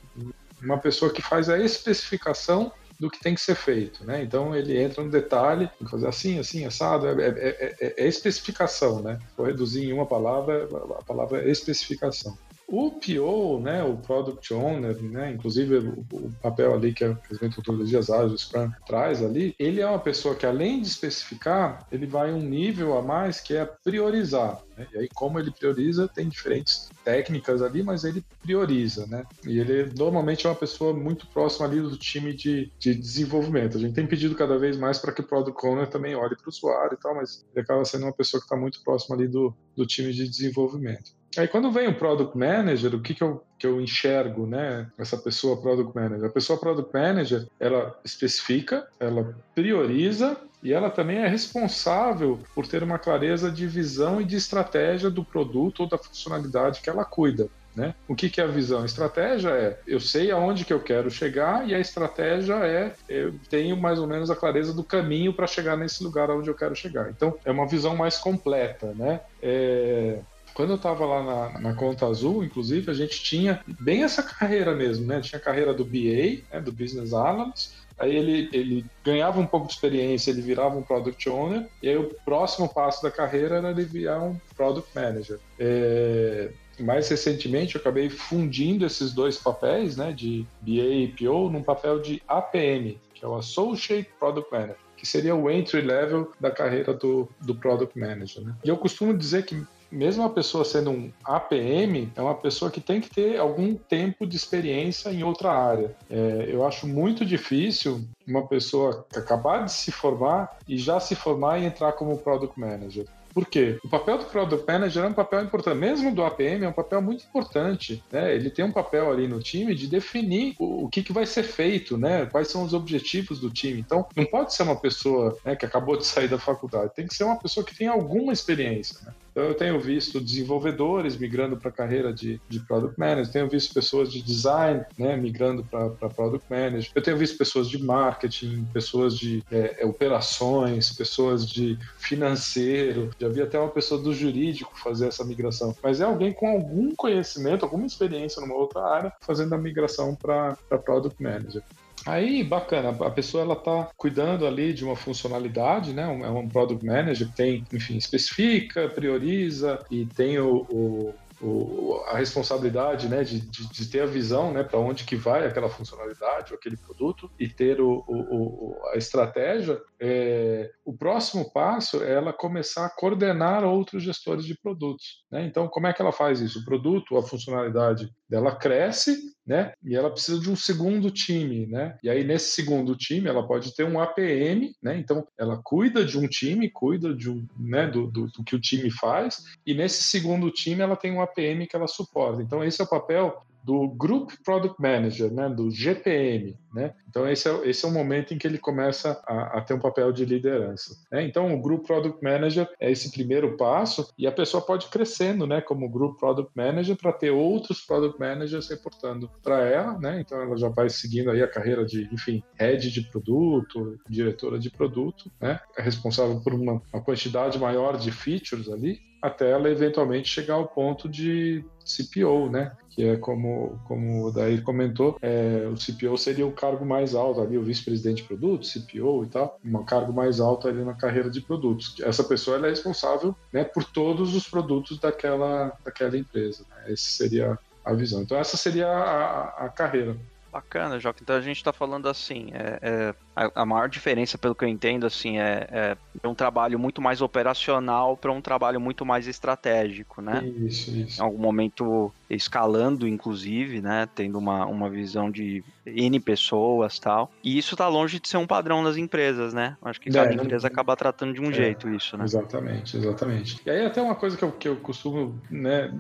[0.62, 4.24] uma pessoa que faz a especificação do que tem que ser feito, né?
[4.24, 8.08] Então ele entra no detalhe, tem que fazer assim, assim, assado, é, é, é, é
[8.08, 9.20] especificação, né?
[9.36, 12.38] Vou reduzir em uma palavra, a palavra especificação.
[12.68, 18.10] O PO, né, o Product Owner, né, inclusive o, o papel ali que a metodologias
[18.10, 22.42] ágeis, Scrum traz ali, ele é uma pessoa que além de especificar, ele vai um
[22.42, 24.62] nível a mais que é priorizar.
[24.78, 24.88] Né?
[24.94, 29.24] E aí como ele prioriza, tem diferentes técnicas ali, mas ele prioriza, né?
[29.46, 33.78] E ele normalmente é uma pessoa muito próxima ali do time de, de desenvolvimento.
[33.78, 36.46] A gente tem pedido cada vez mais para que o Product Owner também olhe para
[36.46, 39.28] o usuário e tal, mas ele acaba sendo uma pessoa que está muito próxima ali
[39.28, 41.12] do, do time de desenvolvimento.
[41.38, 44.88] Aí quando vem o Product Manager, o que, que, eu, que eu enxergo, né?
[44.98, 46.26] Essa pessoa Product Manager.
[46.26, 52.84] A pessoa Product Manager, ela especifica, ela prioriza e ela também é responsável por ter
[52.84, 57.50] uma clareza de visão e de estratégia do produto ou da funcionalidade que ela cuida.
[57.76, 57.96] Né?
[58.08, 58.84] O que, que, é a visão?
[58.84, 63.34] A estratégia é eu sei aonde que eu quero chegar e a estratégia é eu
[63.50, 66.76] tenho mais ou menos a clareza do caminho para chegar nesse lugar onde eu quero
[66.76, 67.10] chegar.
[67.10, 69.22] Então é uma visão mais completa, né?
[69.42, 70.20] É,
[70.54, 74.76] quando eu estava lá na, na, Conta Azul, inclusive, a gente tinha bem essa carreira
[74.76, 75.20] mesmo, né?
[75.22, 76.62] Tinha a carreira do BA, né?
[76.64, 81.30] do Business Analyst, aí ele, ele ganhava um pouco de experiência, ele virava um Product
[81.30, 85.40] Owner, e aí o próximo passo da carreira era ele virar um Product Manager.
[85.60, 91.64] É, mais recentemente eu acabei fundindo esses dois papéis, né, de BA e PO, num
[91.64, 96.50] papel de APM, que é o Associate Product Manager que seria o entry level da
[96.50, 98.42] carreira do, do Product Manager.
[98.42, 98.56] Né?
[98.64, 99.62] E eu costumo dizer que
[99.94, 104.26] mesmo a pessoa sendo um APM, é uma pessoa que tem que ter algum tempo
[104.26, 105.96] de experiência em outra área.
[106.10, 111.60] É, eu acho muito difícil uma pessoa acabar de se formar e já se formar
[111.60, 113.06] e entrar como Product Manager.
[113.34, 113.80] Por quê?
[113.84, 117.02] O papel do Product Manager é um papel importante, mesmo do APM, é um papel
[117.02, 118.04] muito importante.
[118.12, 118.36] Né?
[118.36, 121.42] Ele tem um papel ali no time de definir o, o que, que vai ser
[121.42, 122.28] feito, né?
[122.28, 123.80] quais são os objetivos do time.
[123.80, 127.16] Então, não pode ser uma pessoa né, que acabou de sair da faculdade, tem que
[127.16, 129.00] ser uma pessoa que tem alguma experiência.
[129.04, 129.14] Né?
[129.34, 133.74] Então, eu tenho visto desenvolvedores migrando para a carreira de, de Product Manager, tenho visto
[133.74, 139.18] pessoas de design né, migrando para Product Manager, eu tenho visto pessoas de marketing, pessoas
[139.18, 145.08] de é, é, operações, pessoas de financeiro, já vi até uma pessoa do jurídico fazer
[145.08, 145.76] essa migração.
[145.82, 150.56] Mas é alguém com algum conhecimento, alguma experiência numa outra área, fazendo a migração para
[150.86, 151.64] Product Manager.
[152.06, 156.04] Aí, bacana, a pessoa ela está cuidando ali de uma funcionalidade, né?
[156.04, 161.14] É um product manager que tem, enfim, especifica, prioriza e tem o, o
[161.44, 165.46] o, a responsabilidade né, de, de, de, ter a visão né, para onde que vai
[165.46, 172.02] aquela funcionalidade ou aquele produto e ter o, o, a estratégia, é, o próximo passo
[172.02, 175.24] é ela começar a coordenar outros gestores de produtos.
[175.30, 175.46] Né?
[175.46, 176.60] Então, como é que ela faz isso?
[176.60, 179.74] O produto, a funcionalidade dela cresce né?
[179.84, 181.98] E ela precisa de um segundo time, né?
[182.02, 184.98] E aí nesse segundo time ela pode ter um APM, né?
[184.98, 187.88] Então ela cuida de um time, cuida de um, né?
[187.88, 189.44] Do, do, do, que o time faz.
[189.66, 192.42] E nesse segundo time ela tem um APM que ela suporta.
[192.42, 196.58] Então esse é o papel do Group Product Manager, né, do GPM.
[196.74, 196.94] Né?
[197.08, 199.80] Então, esse é, esse é o momento em que ele começa a, a ter um
[199.80, 200.96] papel de liderança.
[201.12, 201.24] Né?
[201.24, 205.62] Então, o Group Product Manager é esse primeiro passo e a pessoa pode crescendo né,
[205.62, 209.98] como Group Product Manager para ter outros Product Managers reportando para ela.
[210.00, 210.22] Né?
[210.22, 214.70] Então, ela já vai seguindo aí a carreira de, enfim, Head de produto, diretora de
[214.70, 215.60] produto, né?
[215.78, 220.68] é responsável por uma, uma quantidade maior de features ali até ela eventualmente chegar ao
[220.68, 222.74] ponto de CPO, né?
[222.90, 227.40] Que é como, como o Daí comentou, é, o CPO seria o cargo mais alto
[227.40, 231.30] ali, o vice-presidente de produtos, CPO e tal, um cargo mais alto ali na carreira
[231.30, 231.96] de produtos.
[232.02, 236.66] Essa pessoa é responsável né, por todos os produtos daquela, daquela empresa.
[236.70, 236.92] Né?
[236.92, 238.24] Essa seria a visão.
[238.24, 240.18] Então essa seria a, a carreira.
[240.54, 241.20] Bacana, Joca.
[241.20, 244.70] Então a gente está falando assim, é, é, a, a, maior diferença, pelo que eu
[244.70, 250.22] entendo, assim, é, é um trabalho muito mais operacional para um trabalho muito mais estratégico,
[250.22, 250.46] né?
[250.46, 251.20] Isso, isso.
[251.20, 254.08] Em algum momento escalando, inclusive, né?
[254.14, 257.32] Tendo uma, uma visão de N pessoas tal.
[257.44, 259.78] E isso está longe de ser um padrão das empresas, né?
[259.82, 262.26] Acho que cada é, empresa acaba tratando de um é, jeito isso, né?
[262.26, 263.62] Exatamente, exatamente.
[263.66, 265.92] E aí até uma coisa que eu, que eu costumo né,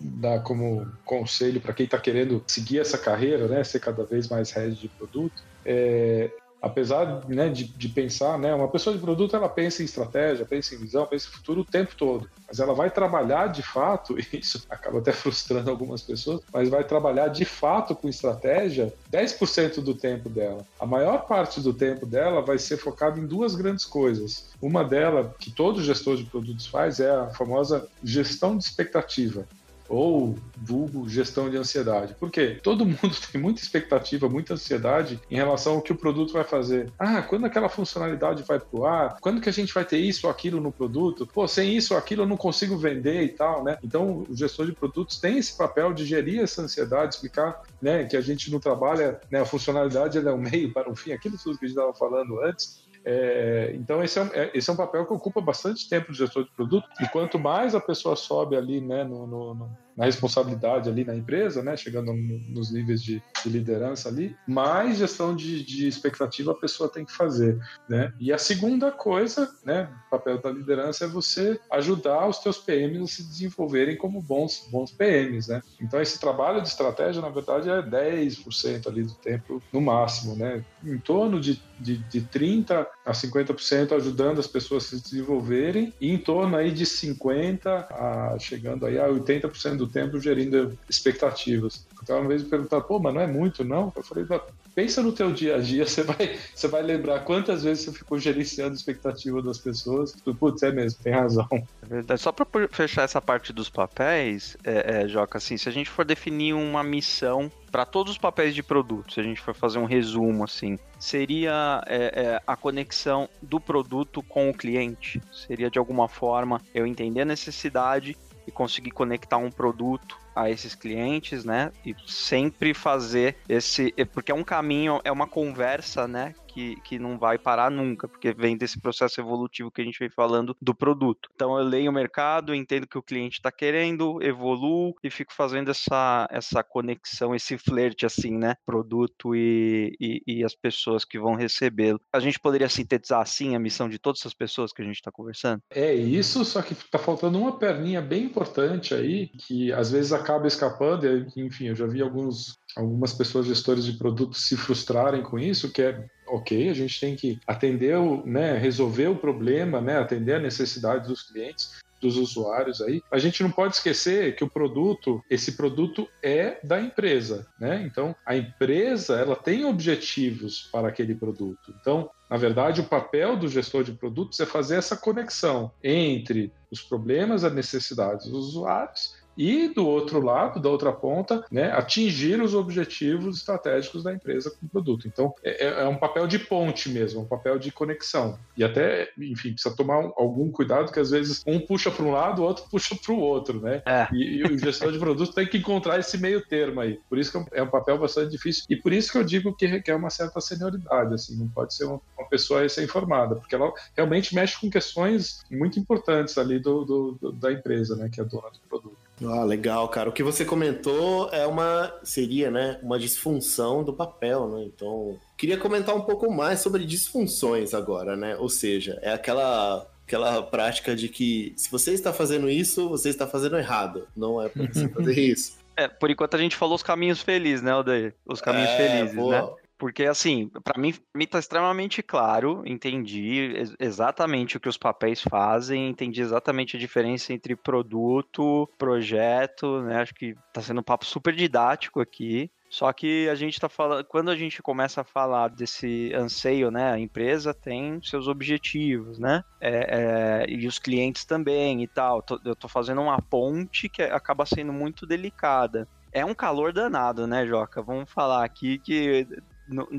[0.00, 3.64] dar como conselho para quem está querendo seguir essa carreira, né?
[3.64, 6.30] Ser cada vez mais head de produto, é,
[6.64, 10.74] apesar né, de, de, pensar, né, uma pessoa de produto ela pensa em estratégia, pensa
[10.74, 14.38] em visão, pensa em futuro o tempo todo, mas ela vai trabalhar de fato, e
[14.38, 19.94] isso acaba até frustrando algumas pessoas, mas vai trabalhar de fato com estratégia 10% do
[19.94, 20.64] tempo dela.
[20.80, 24.48] A maior parte do tempo dela vai ser focado em duas grandes coisas.
[24.62, 29.46] Uma delas, que todo gestor de produtos faz, é a famosa gestão de expectativa.
[29.94, 32.14] Ou vulgo gestão de ansiedade.
[32.14, 32.58] Por quê?
[32.62, 36.90] Todo mundo tem muita expectativa, muita ansiedade em relação ao que o produto vai fazer.
[36.98, 39.18] Ah, quando aquela funcionalidade vai pro ar?
[39.20, 41.26] Quando que a gente vai ter isso ou aquilo no produto?
[41.26, 43.78] Pô, sem isso ou aquilo eu não consigo vender e tal, né?
[43.82, 48.16] Então, o gestor de produtos tem esse papel de gerir essa ansiedade, explicar né, que
[48.16, 51.58] a gente não trabalha, né, a funcionalidade é um meio para um fim, aquilo tudo
[51.58, 54.76] que a gente estava falando antes, é, então, esse é, um, é, esse é um
[54.76, 58.56] papel que ocupa bastante tempo do gestor de produto, e quanto mais a pessoa sobe
[58.56, 63.22] ali né, no, no, no na responsabilidade ali na empresa, né, chegando nos níveis de,
[63.42, 68.12] de liderança ali, mais gestão de, de, expectativa a pessoa tem que fazer, né?
[68.18, 73.02] E a segunda coisa, né, o papel da liderança é você ajudar os teus PMs
[73.02, 75.62] a se desenvolverem como bons, bons PMs, né?
[75.80, 80.64] Então esse trabalho de estratégia, na verdade, é 10% ali do tempo no máximo, né?
[80.82, 86.10] Em torno de, de, de 30 a 50% ajudando as pessoas a se desenvolverem e
[86.10, 91.86] em torno aí de 50 a chegando aí a 80% do do tempo gerindo expectativas.
[92.02, 93.92] Então, uma vez me perguntaram, pô, mas não é muito, não?
[93.94, 94.26] Eu falei,
[94.74, 98.18] pensa no teu dia a dia, você vai, você vai lembrar quantas vezes você ficou
[98.18, 100.14] gerenciando expectativa das pessoas.
[100.38, 101.48] Putz, é mesmo, tem razão.
[101.50, 102.20] É verdade.
[102.20, 106.04] Só para fechar essa parte dos papéis, é, é, Joca, assim, se a gente for
[106.04, 109.84] definir uma missão para todos os papéis de produto, se a gente for fazer um
[109.84, 115.20] resumo assim, seria é, é, a conexão do produto com o cliente.
[115.32, 120.74] Seria de alguma forma eu entender a necessidade e conseguir conectar um produto a esses
[120.74, 121.72] clientes, né?
[121.84, 126.34] E sempre fazer esse, porque é um caminho, é uma conversa, né?
[126.54, 130.08] Que, que não vai parar nunca, porque vem desse processo evolutivo que a gente vem
[130.08, 131.28] falando do produto.
[131.34, 135.70] Então eu leio o mercado, entendo que o cliente está querendo, evoluo e fico fazendo
[135.70, 138.54] essa, essa conexão, esse flerte assim, né?
[138.64, 142.00] Produto e, e, e as pessoas que vão recebê-lo.
[142.12, 145.10] A gente poderia sintetizar assim a missão de todas essas pessoas que a gente está
[145.10, 145.60] conversando?
[145.70, 150.46] É isso, só que está faltando uma perninha bem importante aí, que às vezes acaba
[150.46, 151.04] escapando,
[151.36, 155.82] enfim, eu já vi alguns algumas pessoas gestores de produtos se frustrarem com isso, que
[155.82, 156.04] é
[156.34, 161.06] ok, a gente tem que atender, o, né, resolver o problema, né, atender a necessidade
[161.06, 163.00] dos clientes, dos usuários aí.
[163.10, 167.82] A gente não pode esquecer que o produto, esse produto é da empresa, né?
[167.86, 171.74] Então, a empresa, ela tem objetivos para aquele produto.
[171.80, 176.82] Então, na verdade, o papel do gestor de produtos é fazer essa conexão entre os
[176.82, 182.54] problemas, as necessidades dos usuários e do outro lado, da outra ponta, né, atingir os
[182.54, 185.06] objetivos estratégicos da empresa com o produto.
[185.06, 188.38] Então, é, é, é um papel de ponte mesmo, um papel de conexão.
[188.56, 192.12] E até, enfim, precisa tomar um, algum cuidado, que às vezes um puxa para um
[192.12, 193.82] lado, o outro puxa para o outro, né?
[193.86, 194.08] É.
[194.12, 197.00] E, e, o gestor de produto tem que encontrar esse meio termo aí.
[197.08, 199.66] Por isso que é um papel bastante difícil e por isso que eu digo que
[199.66, 204.34] requer uma certa senioridade, assim, não pode ser uma, uma pessoa recém-formada, porque ela realmente
[204.34, 208.50] mexe com questões muito importantes ali do, do, do, da empresa, né, que é dona
[208.50, 208.96] do produto.
[209.22, 210.08] Ah, legal, cara.
[210.08, 214.64] O que você comentou é uma seria, né, uma disfunção do papel, né?
[214.64, 218.36] Então, queria comentar um pouco mais sobre disfunções agora, né?
[218.36, 223.26] Ou seja, é aquela aquela prática de que se você está fazendo isso, você está
[223.26, 224.06] fazendo errado.
[224.14, 225.56] Não é para você fazer isso.
[225.76, 228.14] É, por enquanto a gente falou os caminhos felizes, né, Odair?
[228.24, 229.42] Os caminhos é, felizes, boa.
[229.42, 229.52] né?
[229.84, 235.90] Porque, assim, para mim, me tá extremamente claro, entendi exatamente o que os papéis fazem,
[235.90, 240.00] entendi exatamente a diferença entre produto, projeto, né?
[240.00, 242.50] Acho que tá sendo um papo super didático aqui.
[242.70, 246.90] Só que a gente tá falando, quando a gente começa a falar desse anseio, né?
[246.90, 249.44] A empresa tem seus objetivos, né?
[249.60, 252.24] É, é, e os clientes também e tal.
[252.42, 257.44] Eu tô fazendo uma ponte que acaba sendo muito delicada é um calor danado, né,
[257.44, 257.82] Joca?
[257.82, 259.26] Vamos falar aqui que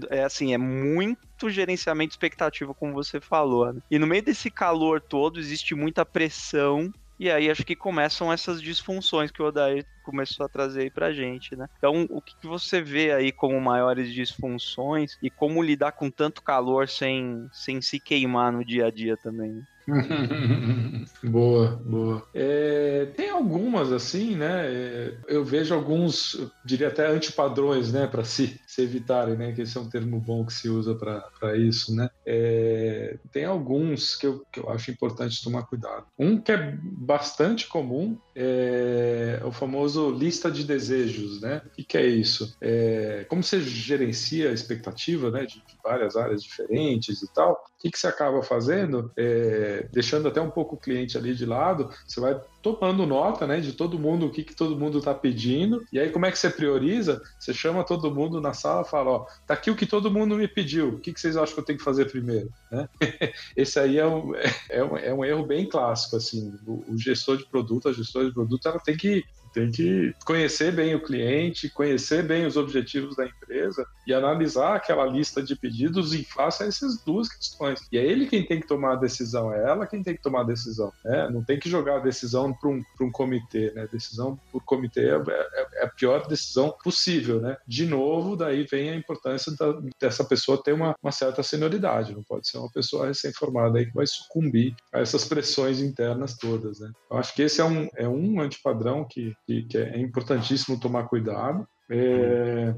[0.10, 3.74] é assim, é muito gerenciamento expectativa, como você falou.
[3.74, 3.82] Né?
[3.90, 6.92] E no meio desse calor todo, existe muita pressão.
[7.18, 11.14] E aí acho que começam essas disfunções que o Odair começou a trazer aí pra
[11.14, 11.66] gente, né?
[11.78, 16.44] Então, o que, que você vê aí como maiores disfunções e como lidar com tanto
[16.44, 19.54] calor sem, sem se queimar no dia a dia também?
[19.54, 19.64] Né?
[21.24, 22.28] boa, boa.
[22.34, 24.66] É, tem algumas assim, né?
[24.66, 28.08] É, eu vejo alguns, eu diria até antipadrões, né?
[28.08, 29.54] Para se, se evitarem, né?
[29.54, 32.10] Que esse é um termo bom que se usa para isso, né?
[32.26, 36.06] É, tem alguns que eu, que eu acho importante tomar cuidado.
[36.18, 41.62] Um que é bastante comum é o famoso lista de desejos, né?
[41.66, 42.56] O que, que é isso?
[42.60, 45.46] É, como você gerencia a expectativa, né?
[45.46, 49.12] De, de várias áreas diferentes e tal, o que, que você acaba fazendo?
[49.18, 53.60] É, deixando até um pouco o cliente ali de lado, você vai tomando nota, né,
[53.60, 56.40] de todo mundo, o que, que todo mundo está pedindo, e aí como é que
[56.40, 57.22] você prioriza?
[57.38, 60.36] Você chama todo mundo na sala e fala, ó, tá aqui o que todo mundo
[60.36, 62.50] me pediu, o que, que vocês acham que eu tenho que fazer primeiro?
[62.72, 62.90] Né?
[63.56, 64.34] Esse aí é um,
[64.68, 68.26] é, um, é um erro bem clássico, assim, o, o gestor de produto, a gestora
[68.26, 69.24] de produto, ela tem que
[69.56, 75.06] tem que conhecer bem o cliente, conhecer bem os objetivos da empresa e analisar aquela
[75.06, 77.80] lista de pedidos em face a essas duas questões.
[77.90, 80.42] E é ele quem tem que tomar a decisão, é ela quem tem que tomar
[80.42, 80.92] a decisão.
[81.06, 81.30] Né?
[81.30, 83.72] Não tem que jogar a decisão para um, um comitê.
[83.72, 83.88] Né?
[83.90, 87.40] Decisão por comitê é, é, é, a pior decisão possível.
[87.40, 87.56] Né?
[87.66, 92.14] De novo, daí vem a importância da, dessa pessoa ter uma, uma certa senioridade.
[92.14, 96.82] Não pode ser uma pessoa recém-formada que vai sucumbir a essas pressões internas todas.
[96.82, 96.92] Né?
[97.10, 101.08] Eu acho que esse é um, é um antipadrão que, que, que é importantíssimo tomar
[101.08, 101.68] cuidado.
[101.90, 102.76] É,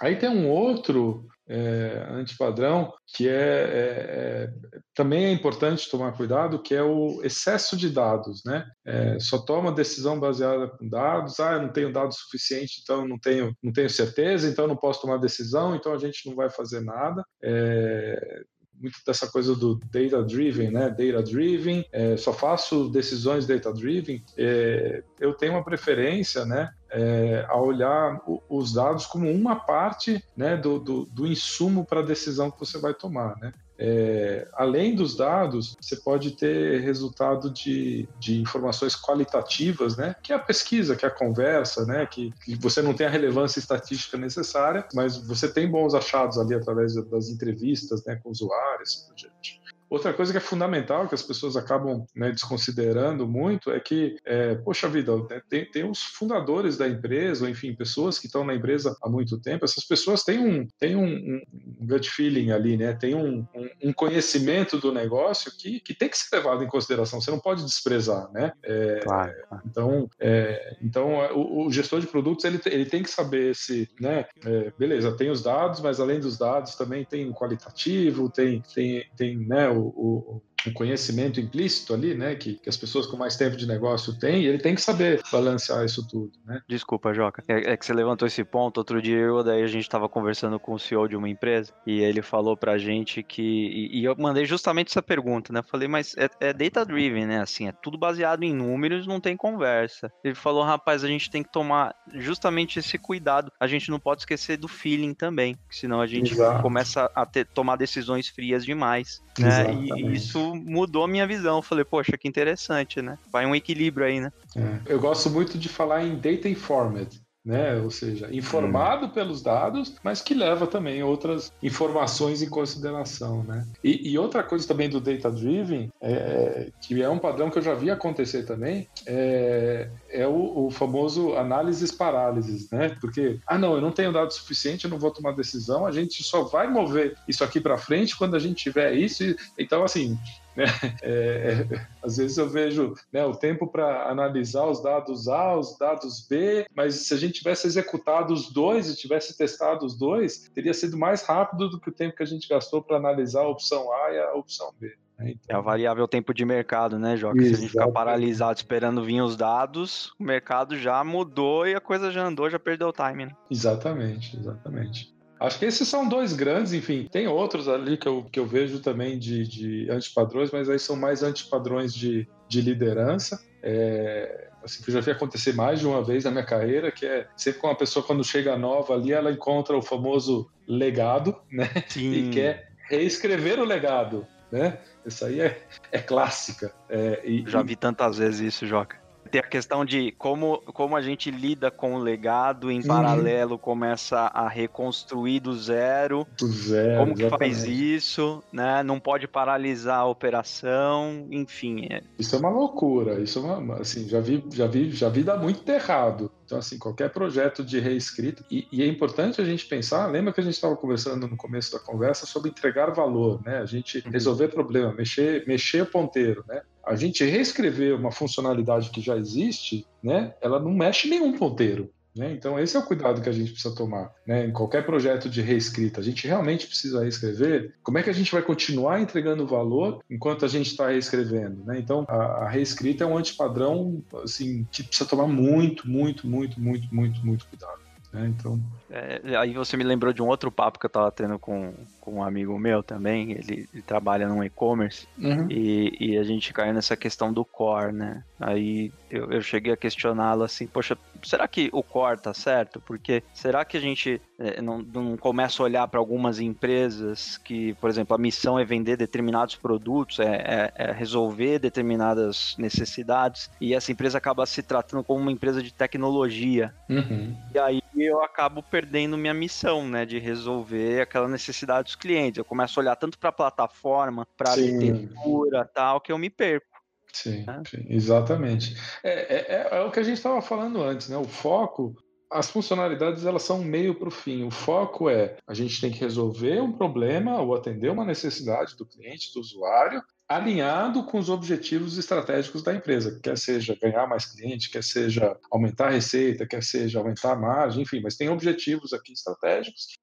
[0.00, 4.52] aí tem um outro é, antipadrão que é, é, é,
[4.94, 8.66] também é importante tomar cuidado, que é o excesso de dados, né?
[8.84, 11.38] É, só toma decisão baseada com dados.
[11.38, 15.00] Ah, eu não tenho dados suficiente, então não tenho, não tenho certeza, então não posso
[15.00, 17.24] tomar decisão, então a gente não vai fazer nada.
[17.42, 18.42] É,
[18.80, 20.88] muito dessa coisa do data driven, né?
[20.90, 24.22] Data driven, é, só faço decisões data driven.
[24.36, 26.70] É, eu tenho uma preferência, né?
[26.90, 32.04] É, a olhar os dados como uma parte né, do, do, do insumo para a
[32.04, 33.36] decisão que você vai tomar.
[33.38, 33.52] Né?
[33.78, 40.14] É, além dos dados, você pode ter resultado de, de informações qualitativas, né?
[40.22, 42.06] Que é a pesquisa, que é a conversa, né?
[42.06, 46.54] Que, que você não tem a relevância estatística necessária, mas você tem bons achados ali
[46.54, 48.16] através das entrevistas, né?
[48.22, 49.65] Com usuários, assim por diante.
[49.88, 54.54] Outra coisa que é fundamental, que as pessoas acabam né, desconsiderando muito, é que, é,
[54.56, 58.54] poxa vida, né, tem, tem os fundadores da empresa, ou enfim, pessoas que estão na
[58.54, 62.92] empresa há muito tempo, essas pessoas têm um, têm um, um gut feeling ali, né?
[62.94, 67.20] Tem um, um, um, conhecimento do negócio que, que tem que ser levado em consideração,
[67.20, 68.52] você não pode desprezar, né?
[68.62, 69.32] É, claro.
[69.64, 74.26] Então, é, então o, o, gestor de produtos, ele, ele tem que saber se, né?
[74.44, 79.04] É, beleza, tem os dados, mas além dos dados também tem o qualitativo, tem, tem,
[79.16, 83.36] tem né, o, o, o conhecimento implícito ali, né, que, que, as pessoas com mais
[83.36, 86.60] tempo de negócio têm, e ele tem que saber balancear isso tudo, né?
[86.68, 89.82] Desculpa, Joca, é, é que você levantou esse ponto, outro dia eu daí a gente
[89.82, 94.00] estava conversando com o CEO de uma empresa, e ele falou pra gente que, e,
[94.00, 97.72] e eu mandei justamente essa pergunta, né, falei, mas é, é data-driven, né, assim, é
[97.72, 100.10] tudo baseado em números, não tem conversa.
[100.24, 104.22] Ele falou, rapaz, a gente tem que tomar justamente esse cuidado, a gente não pode
[104.22, 106.62] esquecer do feeling também, senão a gente Exato.
[106.62, 111.62] começa a ter, tomar decisões frias demais, né, e isso mudou a minha visão.
[111.62, 113.18] Falei, poxa, que interessante, né?
[113.30, 114.32] Vai um equilíbrio aí, né?
[114.54, 114.92] É.
[114.92, 117.76] Eu gosto muito de falar em data informed né?
[117.76, 119.10] Ou seja, informado hum.
[119.10, 123.64] pelos dados, mas que leva também outras informações em consideração, né?
[123.84, 127.62] E, e outra coisa também do data driven, é, que é um padrão que eu
[127.62, 132.96] já vi acontecer também, é, é o, o, famoso análises parálises, né?
[133.00, 136.24] Porque ah não, eu não tenho dado suficiente, eu não vou tomar decisão, a gente
[136.24, 139.22] só vai mover isso aqui para frente quando a gente tiver isso.
[139.22, 140.18] E, então assim,
[140.56, 140.64] né?
[141.02, 145.76] É, é, às vezes eu vejo né, o tempo para analisar os dados A, os
[145.78, 150.50] dados B, mas se a gente tivesse executado os dois e tivesse testado os dois,
[150.54, 153.48] teria sido mais rápido do que o tempo que a gente gastou para analisar a
[153.48, 154.94] opção A e a opção B.
[155.18, 155.32] Né?
[155.32, 155.56] Então...
[155.56, 157.40] É a variável tempo de mercado, né, Joca?
[157.42, 161.80] Se a gente ficar paralisado esperando vir os dados, o mercado já mudou e a
[161.80, 163.26] coisa já andou, já perdeu o time.
[163.26, 163.32] Né?
[163.50, 165.15] Exatamente, exatamente.
[165.38, 167.06] Acho que esses são dois grandes, enfim.
[167.10, 170.96] Tem outros ali que eu, que eu vejo também de, de antipadrões, mas aí são
[170.96, 173.44] mais antipadrões de, de liderança.
[173.62, 177.04] É, assim, que eu já vi acontecer mais de uma vez na minha carreira, que
[177.04, 181.70] é sempre com uma pessoa, quando chega nova ali, ela encontra o famoso legado, né?
[181.88, 182.12] Sim.
[182.12, 184.78] E quer reescrever o legado, né?
[185.04, 185.62] Essa aí é,
[185.92, 186.72] é clássica.
[186.88, 189.05] É, e, já vi tantas vezes isso, Joca.
[189.30, 192.86] Tem a questão de como, como a gente lida com o legado, em uhum.
[192.86, 196.26] paralelo começa a reconstruir do zero.
[196.38, 197.00] Do zero.
[197.00, 197.54] Como que exatamente.
[197.54, 198.82] faz isso, né?
[198.82, 201.86] Não pode paralisar a operação, enfim.
[201.90, 202.02] É...
[202.18, 203.20] Isso é uma loucura.
[203.20, 206.30] Isso é uma, assim, já vi, já vi, já vi dar muito errado.
[206.44, 208.44] Então, assim, qualquer projeto de reescrita.
[208.50, 211.72] E, e é importante a gente pensar, lembra que a gente estava conversando no começo
[211.72, 213.58] da conversa sobre entregar valor, né?
[213.58, 214.12] A gente uhum.
[214.12, 216.62] resolver problema, mexer, mexer o ponteiro, né?
[216.86, 220.34] A gente reescrever uma funcionalidade que já existe, né?
[220.40, 221.90] Ela não mexe nenhum ponteiro.
[222.16, 222.32] Né?
[222.32, 224.10] Então, esse é o cuidado que a gente precisa tomar.
[224.26, 224.46] Né?
[224.46, 227.74] Em qualquer projeto de reescrita, a gente realmente precisa reescrever.
[227.82, 231.62] Como é que a gente vai continuar entregando valor enquanto a gente está reescrevendo?
[231.66, 231.78] Né?
[231.78, 236.94] Então, a, a, reescrita é um antipadrão assim, que precisa tomar muito, muito, muito, muito,
[236.94, 237.80] muito, muito cuidado.
[238.10, 238.32] Né?
[238.34, 238.58] Então,
[238.90, 242.14] é, aí você me lembrou de um outro papo que eu estava tendo com, com
[242.14, 245.46] um amigo meu também, ele, ele trabalha no e-commerce, uhum.
[245.50, 248.22] e, e, a gente caiu nessa questão do core, né?
[248.38, 252.80] Aí eu, eu cheguei a questioná-lo assim, poxa, será que o core tá certo?
[252.80, 257.74] Porque será que a gente é, não, não, começa a olhar para algumas empresas que,
[257.74, 263.74] por exemplo, a missão é vender determinados produtos, é, é, é, resolver determinadas necessidades, e
[263.74, 266.74] essa empresa acaba se tratando como uma empresa de tecnologia.
[266.88, 267.34] Uhum.
[267.54, 272.36] E aí eu acabo perdendo minha missão, né, de resolver aquela necessidade dos clientes.
[272.36, 276.28] Eu começo a olhar tanto para a plataforma, para a arquitetura, tal, que eu me
[276.28, 276.66] perco.
[277.10, 277.62] Sim, né?
[277.66, 278.76] sim exatamente.
[279.02, 281.16] É, é, é, é, o que a gente estava falando antes, né?
[281.16, 281.96] O foco,
[282.30, 284.44] as funcionalidades elas são meio para o fim.
[284.44, 288.84] O foco é a gente tem que resolver um problema ou atender uma necessidade do
[288.84, 294.70] cliente, do usuário, alinhado com os objetivos estratégicos da empresa, quer seja ganhar mais cliente,
[294.70, 299.12] quer seja aumentar a receita, quer seja aumentar a margem, enfim, mas tem objetivos aqui
[299.12, 299.94] estratégicos.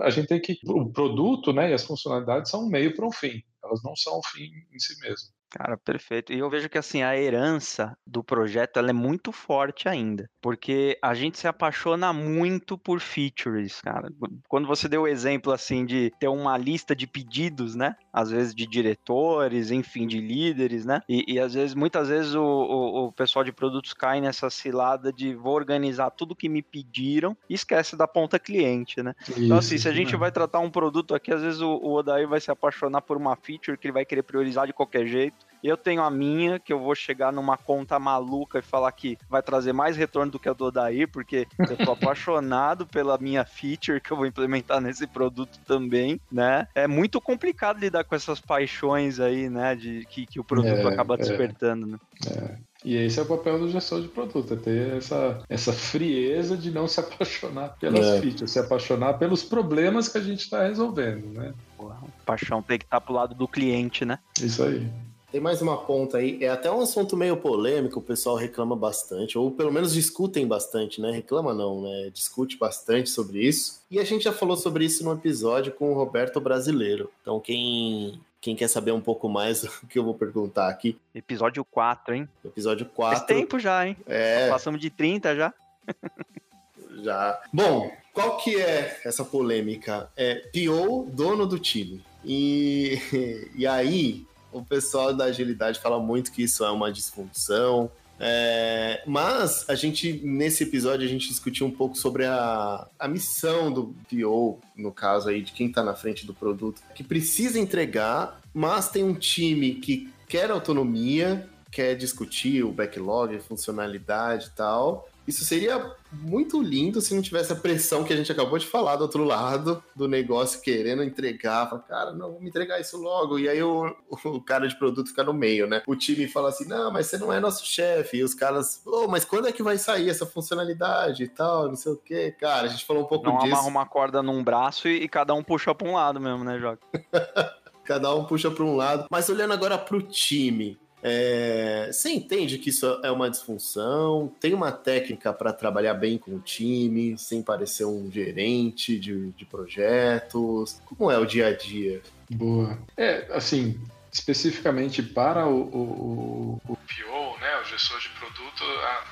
[0.00, 3.12] A gente tem que o produto, né, e as funcionalidades são um meio para um
[3.12, 3.42] fim.
[3.62, 5.28] Elas não são um fim em si mesmo.
[5.50, 6.32] Cara, perfeito.
[6.32, 10.28] E eu vejo que assim, a herança do projeto ela é muito forte ainda.
[10.40, 14.08] Porque a gente se apaixona muito por features, cara.
[14.48, 17.96] Quando você deu o exemplo assim de ter uma lista de pedidos, né?
[18.12, 21.00] Às vezes de diretores, enfim, de líderes, né?
[21.08, 25.12] E, e às vezes, muitas vezes, o, o, o, pessoal de produtos cai nessa cilada
[25.12, 29.14] de vou organizar tudo que me pediram e esquece da ponta cliente, né?
[29.28, 31.94] Isso, então, assim, se a gente vai tratar um produto aqui, às vezes o, o
[31.94, 35.45] Odair vai se apaixonar por uma feature que ele vai querer priorizar de qualquer jeito
[35.62, 39.42] eu tenho a minha, que eu vou chegar numa conta maluca e falar que vai
[39.42, 44.00] trazer mais retorno do que a do Odair, porque eu tô apaixonado pela minha feature
[44.00, 46.68] que eu vou implementar nesse produto também, né?
[46.74, 49.74] É muito complicado lidar com essas paixões aí, né?
[49.74, 51.18] De que, que o produto é, acaba é.
[51.18, 51.90] despertando, é.
[51.90, 51.98] né?
[52.30, 52.56] É.
[52.84, 56.70] E esse é o papel do gestor de produto, é ter essa, essa frieza de
[56.70, 58.20] não se apaixonar pelas é.
[58.20, 61.52] features, se apaixonar pelos problemas que a gente está resolvendo, né?
[61.76, 64.20] Porra, paixão tem que estar tá pro lado do cliente, né?
[64.40, 64.88] Isso aí.
[65.36, 66.42] Tem mais uma ponta aí.
[66.42, 70.98] É até um assunto meio polêmico, o pessoal reclama bastante, ou pelo menos discutem bastante,
[70.98, 71.10] né?
[71.10, 72.08] Reclama não, né?
[72.10, 73.82] Discute bastante sobre isso.
[73.90, 77.10] E a gente já falou sobre isso no episódio com o Roberto Brasileiro.
[77.20, 80.98] Então, quem quem quer saber um pouco mais do que eu vou perguntar aqui.
[81.14, 82.26] Episódio 4, hein?
[82.42, 83.18] Episódio 4.
[83.18, 83.94] Faz tempo já, hein?
[84.06, 84.48] É.
[84.48, 85.52] Passamos de 30 já.
[87.04, 87.42] já.
[87.52, 90.10] Bom, qual que é essa polêmica?
[90.16, 92.02] É PO, dono do time.
[92.24, 92.98] E,
[93.54, 97.90] e aí, o pessoal da agilidade fala muito que isso é uma disfunção.
[98.18, 103.70] É, mas a gente, nesse episódio, a gente discutiu um pouco sobre a, a missão
[103.70, 108.40] do PO, no caso aí, de quem está na frente do produto, que precisa entregar,
[108.54, 115.44] mas tem um time que quer autonomia, quer discutir o backlog, funcionalidade e tal, isso
[115.44, 119.02] seria muito lindo se não tivesse a pressão que a gente acabou de falar do
[119.02, 121.68] outro lado do negócio querendo entregar.
[121.68, 123.38] Fala, cara, não, vamos entregar isso logo.
[123.38, 125.82] E aí o, o cara de produto fica no meio, né?
[125.86, 128.18] O time fala assim: não, mas você não é nosso chefe.
[128.18, 131.68] E os caras, oh, mas quando é que vai sair essa funcionalidade e tal?
[131.68, 132.34] Não sei o quê.
[132.38, 133.46] Cara, a gente falou um pouco não disso.
[133.48, 136.44] Não amarra uma corda num braço e, e cada um puxa para um lado mesmo,
[136.44, 136.86] né, Joca?
[137.84, 139.06] cada um puxa para um lado.
[139.10, 140.78] Mas olhando agora para o time,
[141.08, 144.34] é, você entende que isso é uma disfunção?
[144.40, 149.44] Tem uma técnica para trabalhar bem com o time, sem parecer um gerente de, de
[149.44, 150.82] projetos?
[150.84, 152.02] Como é o dia a dia?
[152.28, 152.76] Boa.
[152.96, 153.80] É, assim,
[154.12, 159.04] especificamente para o, o, o, PO, né, o gestor de produto, a,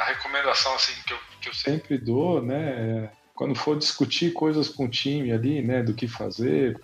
[0.00, 4.70] a recomendação assim, que, eu, que eu sempre dou, né, é, quando for discutir coisas
[4.70, 6.80] com o time ali, né, do que fazer,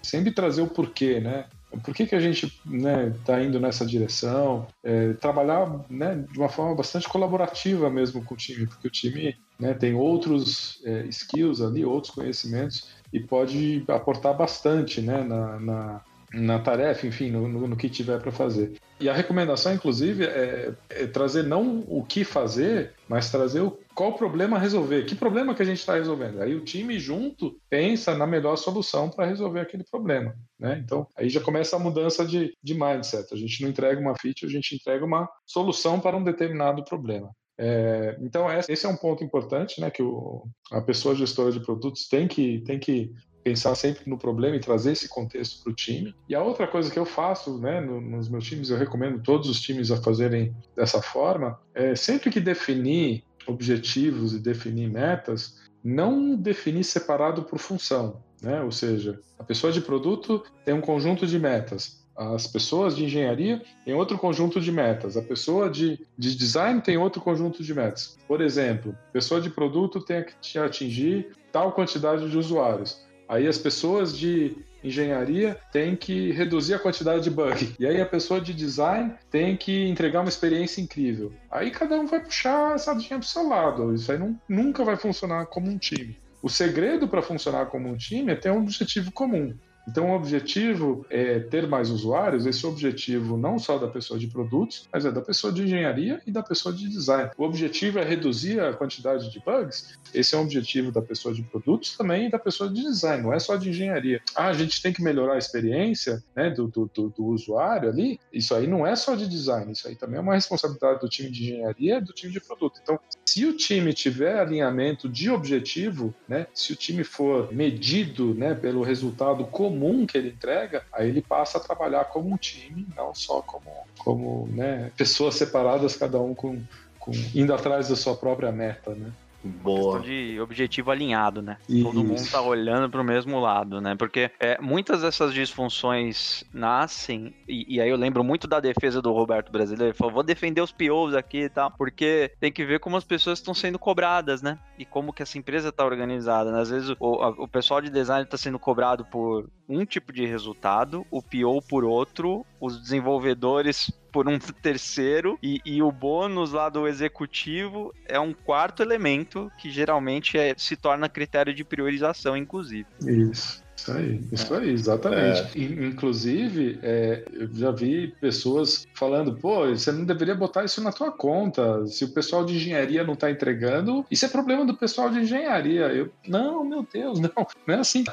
[0.00, 1.46] sempre trazer o porquê, né?
[1.82, 6.38] Por que, que a gente está né, tá indo nessa direção, é, trabalhar né, de
[6.38, 11.06] uma forma bastante colaborativa mesmo com o time, porque o time né, tem outros é,
[11.06, 16.00] skills ali, outros conhecimentos e pode aportar bastante né, na, na,
[16.34, 18.78] na tarefa, enfim, no, no, no que tiver para fazer.
[19.00, 24.14] E a recomendação, inclusive, é, é, trazer não o que fazer, mas trazer o, qual
[24.14, 25.04] problema resolver.
[25.04, 26.40] Que problema que a gente está resolvendo?
[26.40, 30.34] Aí o time junto pensa na melhor solução para resolver aquele problema.
[30.58, 30.80] Né?
[30.84, 33.32] Então, aí já começa a mudança de, de mindset.
[33.32, 37.30] A gente não entrega uma feature, a gente entrega uma solução para um determinado problema.
[37.56, 42.08] É, então, esse é um ponto importante né, que o, a pessoa gestora de produtos
[42.08, 43.12] tem que, tem que
[43.44, 46.14] pensar sempre no problema e trazer esse contexto para o time.
[46.28, 49.48] E a outra coisa que eu faço, né, no, nos meus times, eu recomendo todos
[49.48, 56.34] os times a fazerem dessa forma, é sempre que definir objetivos e definir metas, não
[56.34, 58.62] definir separado por função, né?
[58.62, 63.60] Ou seja, a pessoa de produto tem um conjunto de metas, as pessoas de engenharia
[63.84, 65.16] têm outro conjunto de metas.
[65.16, 68.16] A pessoa de, de design tem outro conjunto de metas.
[68.28, 73.04] Por exemplo, pessoa de produto tem que atingir tal quantidade de usuários.
[73.28, 77.74] Aí as pessoas de engenharia tem que reduzir a quantidade de bug.
[77.78, 81.32] E aí a pessoa de design tem que entregar uma experiência incrível.
[81.50, 83.94] Aí cada um vai puxar essa sardinha pro seu lado.
[83.94, 86.18] Isso aí não, nunca vai funcionar como um time.
[86.42, 89.54] O segredo para funcionar como um time é ter um objetivo comum.
[89.86, 94.88] Então, o objetivo é ter mais usuários, esse objetivo não só da pessoa de produtos,
[94.92, 97.30] mas é da pessoa de engenharia e da pessoa de design.
[97.36, 101.42] O objetivo é reduzir a quantidade de bugs, esse é um objetivo da pessoa de
[101.42, 104.20] produtos também e da pessoa de design, não é só de engenharia.
[104.34, 108.18] Ah, a gente tem que melhorar a experiência né, do, do, do, do usuário ali,
[108.32, 111.30] isso aí não é só de design, isso aí também é uma responsabilidade do time
[111.30, 112.80] de engenharia e do time de produto.
[112.82, 118.54] Então, se o time tiver alinhamento de objetivo, né, se o time for medido né,
[118.54, 122.86] pelo resultado comum, comum que ele entrega, aí ele passa a trabalhar como um time,
[122.96, 126.62] não só como, como né, pessoas separadas, cada um com,
[126.98, 129.10] com, indo atrás da sua própria meta, né?
[129.44, 129.98] Boa.
[129.98, 131.58] Questão de objetivo alinhado, né?
[131.68, 131.84] Isso.
[131.84, 133.94] Todo mundo tá olhando para o mesmo lado, né?
[133.94, 139.12] Porque é, muitas dessas disfunções nascem, e, e, aí eu lembro muito da defesa do
[139.12, 142.80] Roberto Brasileiro, ele falou, vou defender os POs aqui e tal, porque tem que ver
[142.80, 144.58] como as pessoas estão sendo cobradas, né?
[144.78, 146.60] E como que essa empresa está organizada, né?
[146.60, 151.06] Às vezes o, o pessoal de design está sendo cobrado por um tipo de resultado,
[151.10, 156.86] o PO por outro, os desenvolvedores por um terceiro e, e, o bônus lá do
[156.86, 162.86] executivo é um quarto elemento que geralmente é, se torna critério de priorização, inclusive.
[163.00, 163.64] Isso.
[163.76, 165.58] Isso aí, isso aí, exatamente.
[165.58, 165.62] É.
[165.62, 171.12] Inclusive, é, eu já vi pessoas falando, pô, você não deveria botar isso na tua
[171.12, 171.86] conta.
[171.86, 175.86] Se o pessoal de engenharia não está entregando, isso é problema do pessoal de engenharia.
[175.88, 177.30] Eu, não, meu Deus, não,
[177.66, 178.04] não é assim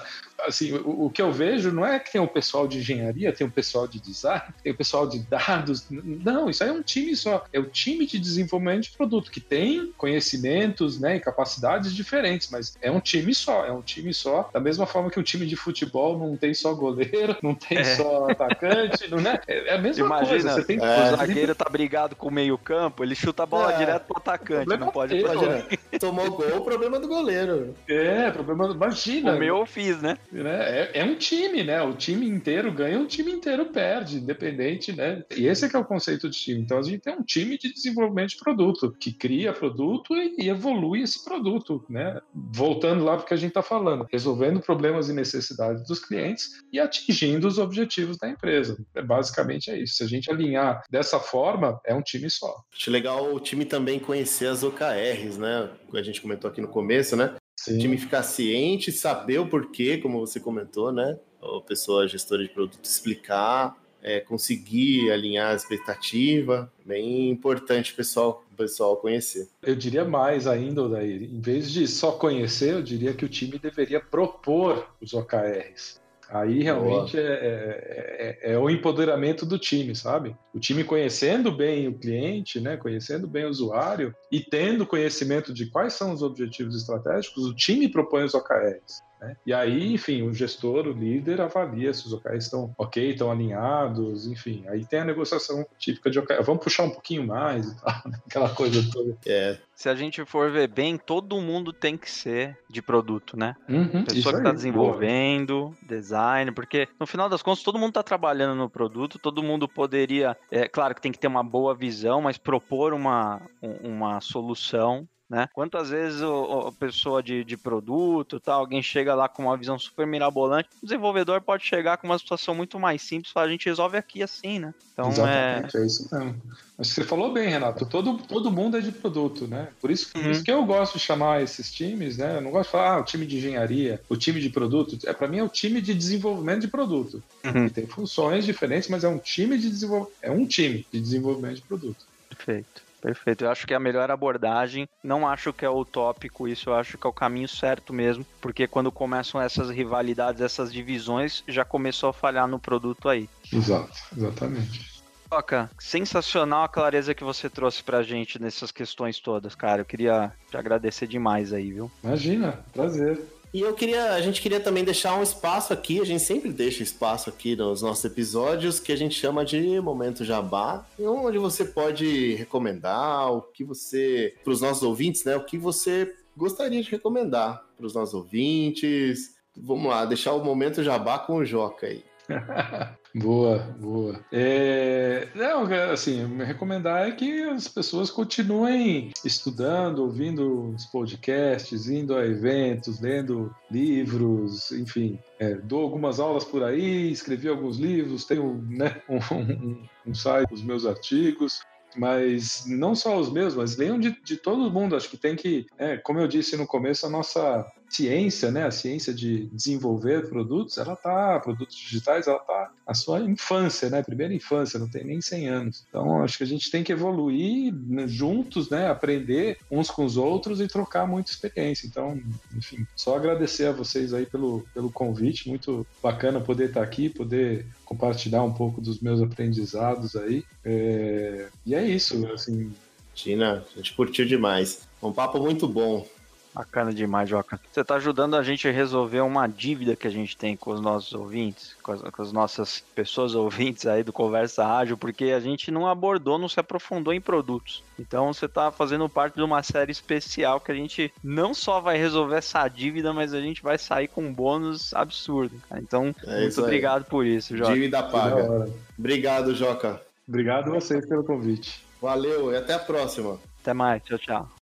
[0.45, 3.31] assim, o, o, que eu vejo não é que tem o um pessoal de engenharia,
[3.31, 5.85] tem o um pessoal de design, tem o um pessoal de dados.
[5.89, 7.45] Não, isso aí é um time só.
[7.51, 12.77] É o time de desenvolvimento de produto que tem conhecimentos né, e capacidades diferentes, mas
[12.81, 13.65] é um time só.
[13.65, 14.49] É um time só.
[14.53, 17.95] Da mesma forma que o time de futebol não tem só goleiro, não tem é.
[17.95, 19.39] só atacante, não é?
[19.47, 20.53] É a mesma Imagina, coisa.
[20.53, 20.85] Você tem que...
[20.85, 21.13] é.
[21.13, 23.77] O zagueiro tá brigado com o meio-campo, ele chuta a bola é.
[23.77, 25.65] direto pro atacante, não pode Imagina,
[25.99, 27.75] Tomou gol, o problema do goleiro.
[27.87, 28.71] É, problema.
[28.71, 29.33] Imagina.
[29.33, 30.17] O meu eu fiz, né?
[30.31, 30.79] Né?
[30.79, 31.81] É, é, um time, né?
[31.81, 35.23] O time inteiro ganha, o time inteiro perde, independente, né?
[35.35, 36.61] E esse é que é o conceito de time.
[36.61, 40.49] Então a gente tem um time de desenvolvimento de produto, que cria produto e, e
[40.49, 42.19] evolui esse produto, né?
[42.33, 47.47] Voltando lá porque a gente está falando, resolvendo problemas e necessidades dos clientes e atingindo
[47.47, 48.77] os objetivos da empresa.
[48.95, 49.95] É, basicamente é isso.
[49.95, 52.63] Se a gente alinhar dessa forma, é um time só.
[52.73, 55.69] Acho legal o time também conhecer as OKRs, né?
[55.93, 57.35] A gente comentou aqui no começo, né?
[57.63, 57.75] Sim.
[57.75, 61.19] O time ficar ciente, saber o porquê, como você comentou, né?
[61.39, 66.73] A pessoa gestora de produto explicar, é, conseguir alinhar a expectativa.
[66.83, 69.47] Bem importante pessoal, o pessoal conhecer.
[69.61, 71.21] Eu diria mais ainda, Odair.
[71.21, 76.00] Em vez de só conhecer, eu diria que o time deveria propor os OKRs.
[76.31, 80.33] Aí realmente é, é, é, é, o empoderamento do time, sabe?
[80.53, 82.77] O time conhecendo bem o cliente, né?
[82.77, 87.89] conhecendo bem o usuário e tendo conhecimento de quais são os objetivos estratégicos, o time
[87.89, 89.01] propõe os OKRs.
[89.21, 89.37] Né?
[89.45, 94.25] E aí, enfim, o gestor, o líder, avalia se os OKRs estão ok, estão alinhados,
[94.25, 94.63] enfim.
[94.67, 96.41] Aí tem a negociação típica de OKR.
[96.43, 98.19] Vamos puxar um pouquinho mais e tal, né?
[98.25, 99.15] aquela coisa toda.
[99.27, 99.57] É.
[99.75, 103.55] Se a gente for ver bem, todo mundo tem que ser de produto, né?
[103.67, 105.75] Uhum, Pessoa que está desenvolvendo, boa.
[105.81, 110.37] design, porque no final das contas todo mundo está trabalhando no produto, todo mundo poderia,
[110.51, 115.47] é claro que tem que ter uma boa visão, mas propor uma, uma solução né?
[115.53, 119.79] Quantas vezes o, a pessoa de, de produto, tal, alguém chega lá com uma visão
[119.79, 123.97] super mirabolante, o desenvolvedor pode chegar com uma situação muito mais simples, a gente resolve
[123.97, 124.73] aqui assim, né?
[124.91, 125.79] Então Exatamente, é...
[125.79, 126.41] é isso mesmo.
[126.77, 129.69] Mas você falou bem, Renato, todo, todo mundo é de produto, né?
[129.79, 130.23] Por isso, uhum.
[130.23, 132.35] por isso que eu gosto de chamar esses times, né?
[132.35, 134.97] Eu não gosto de falar, ah, o time de engenharia, o time de produto.
[135.05, 137.23] É, para mim é o time de desenvolvimento de produto.
[137.45, 137.69] Uhum.
[137.69, 141.61] tem funções diferentes, mas é um time de desenvolvimento, é um time de desenvolvimento de
[141.61, 142.05] produto.
[142.27, 142.90] Perfeito.
[143.01, 143.43] Perfeito.
[143.43, 144.87] Eu acho que é a melhor abordagem.
[145.03, 148.67] Não acho que é utópico isso, eu acho que é o caminho certo mesmo, porque
[148.67, 153.27] quando começam essas rivalidades, essas divisões, já começou a falhar no produto aí.
[153.51, 155.01] Exato, exatamente.
[155.29, 159.81] Toca, sensacional a clareza que você trouxe pra gente nessas questões todas, cara.
[159.81, 161.89] Eu queria te agradecer demais aí, viu?
[162.03, 163.17] Imagina, prazer.
[163.53, 166.83] E eu queria, a gente queria também deixar um espaço aqui, a gente sempre deixa
[166.83, 172.35] espaço aqui nos nossos episódios que a gente chama de momento jabá, onde você pode
[172.35, 177.61] recomendar o que você, para os nossos ouvintes, né, o que você gostaria de recomendar
[177.75, 179.35] para os nossos ouvintes.
[179.57, 182.05] Vamos lá, deixar o momento jabá com o Joca aí.
[183.15, 184.19] boa, boa.
[184.31, 192.15] É, não, assim, me recomendar é que as pessoas continuem estudando, ouvindo os podcasts, indo
[192.15, 195.19] a eventos, lendo livros, enfim.
[195.39, 200.49] É, dou algumas aulas por aí, escrevi alguns livros, tenho né, um, um, um site
[200.49, 201.61] com os meus artigos
[201.95, 204.95] mas não só os meus, mas leiam de, de todo mundo.
[204.95, 208.71] Acho que tem que, é, como eu disse no começo, a nossa ciência, né, a
[208.71, 214.33] ciência de desenvolver produtos, ela tá, produtos digitais, ela tá na sua infância, né, primeira
[214.33, 215.85] infância, não tem nem 100 anos.
[215.89, 220.15] Então, acho que a gente tem que evoluir né, juntos, né, aprender uns com os
[220.15, 221.85] outros e trocar muita experiência.
[221.85, 222.19] Então,
[222.55, 227.65] enfim, só agradecer a vocês aí pelo, pelo convite, muito bacana poder estar aqui, poder
[227.83, 230.45] compartilhar um pouco dos meus aprendizados aí.
[230.63, 231.49] É...
[231.65, 232.71] E é isso, assim.
[233.13, 234.87] Tina, a gente curtiu demais.
[235.03, 236.07] Um papo muito bom.
[236.53, 237.59] Bacana demais, Joca.
[237.71, 240.81] Você está ajudando a gente a resolver uma dívida que a gente tem com os
[240.81, 245.39] nossos ouvintes, com as, com as, nossas pessoas ouvintes aí do Conversa Ágil, porque a
[245.39, 247.83] gente não abordou, não se aprofundou em produtos.
[247.97, 251.97] Então você está fazendo parte de uma série especial que a gente não só vai
[251.97, 255.55] resolver essa dívida, mas a gente vai sair com um bônus absurdo.
[255.75, 257.73] Então, é muito obrigado por isso, Joca.
[257.73, 258.69] Dívida paga.
[258.97, 260.01] Obrigado, Joca.
[260.27, 261.85] Obrigado a vocês pelo convite.
[262.01, 263.39] Valeu e até a próxima.
[263.61, 264.03] Até mais.
[264.03, 264.60] Tchau, tchau.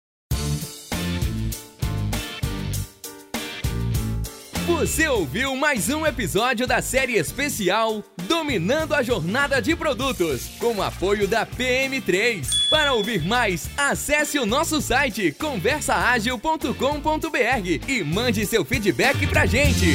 [4.69, 11.27] Você ouviu mais um episódio da série especial Dominando a Jornada de Produtos, com apoio
[11.27, 12.69] da PM3.
[12.69, 19.87] Para ouvir mais, acesse o nosso site conversaagil.com.br e mande seu feedback pra gente.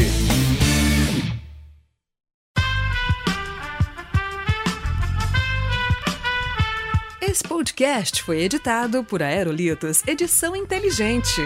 [7.22, 11.40] Esse podcast foi editado por Aerolitos Edição Inteligente.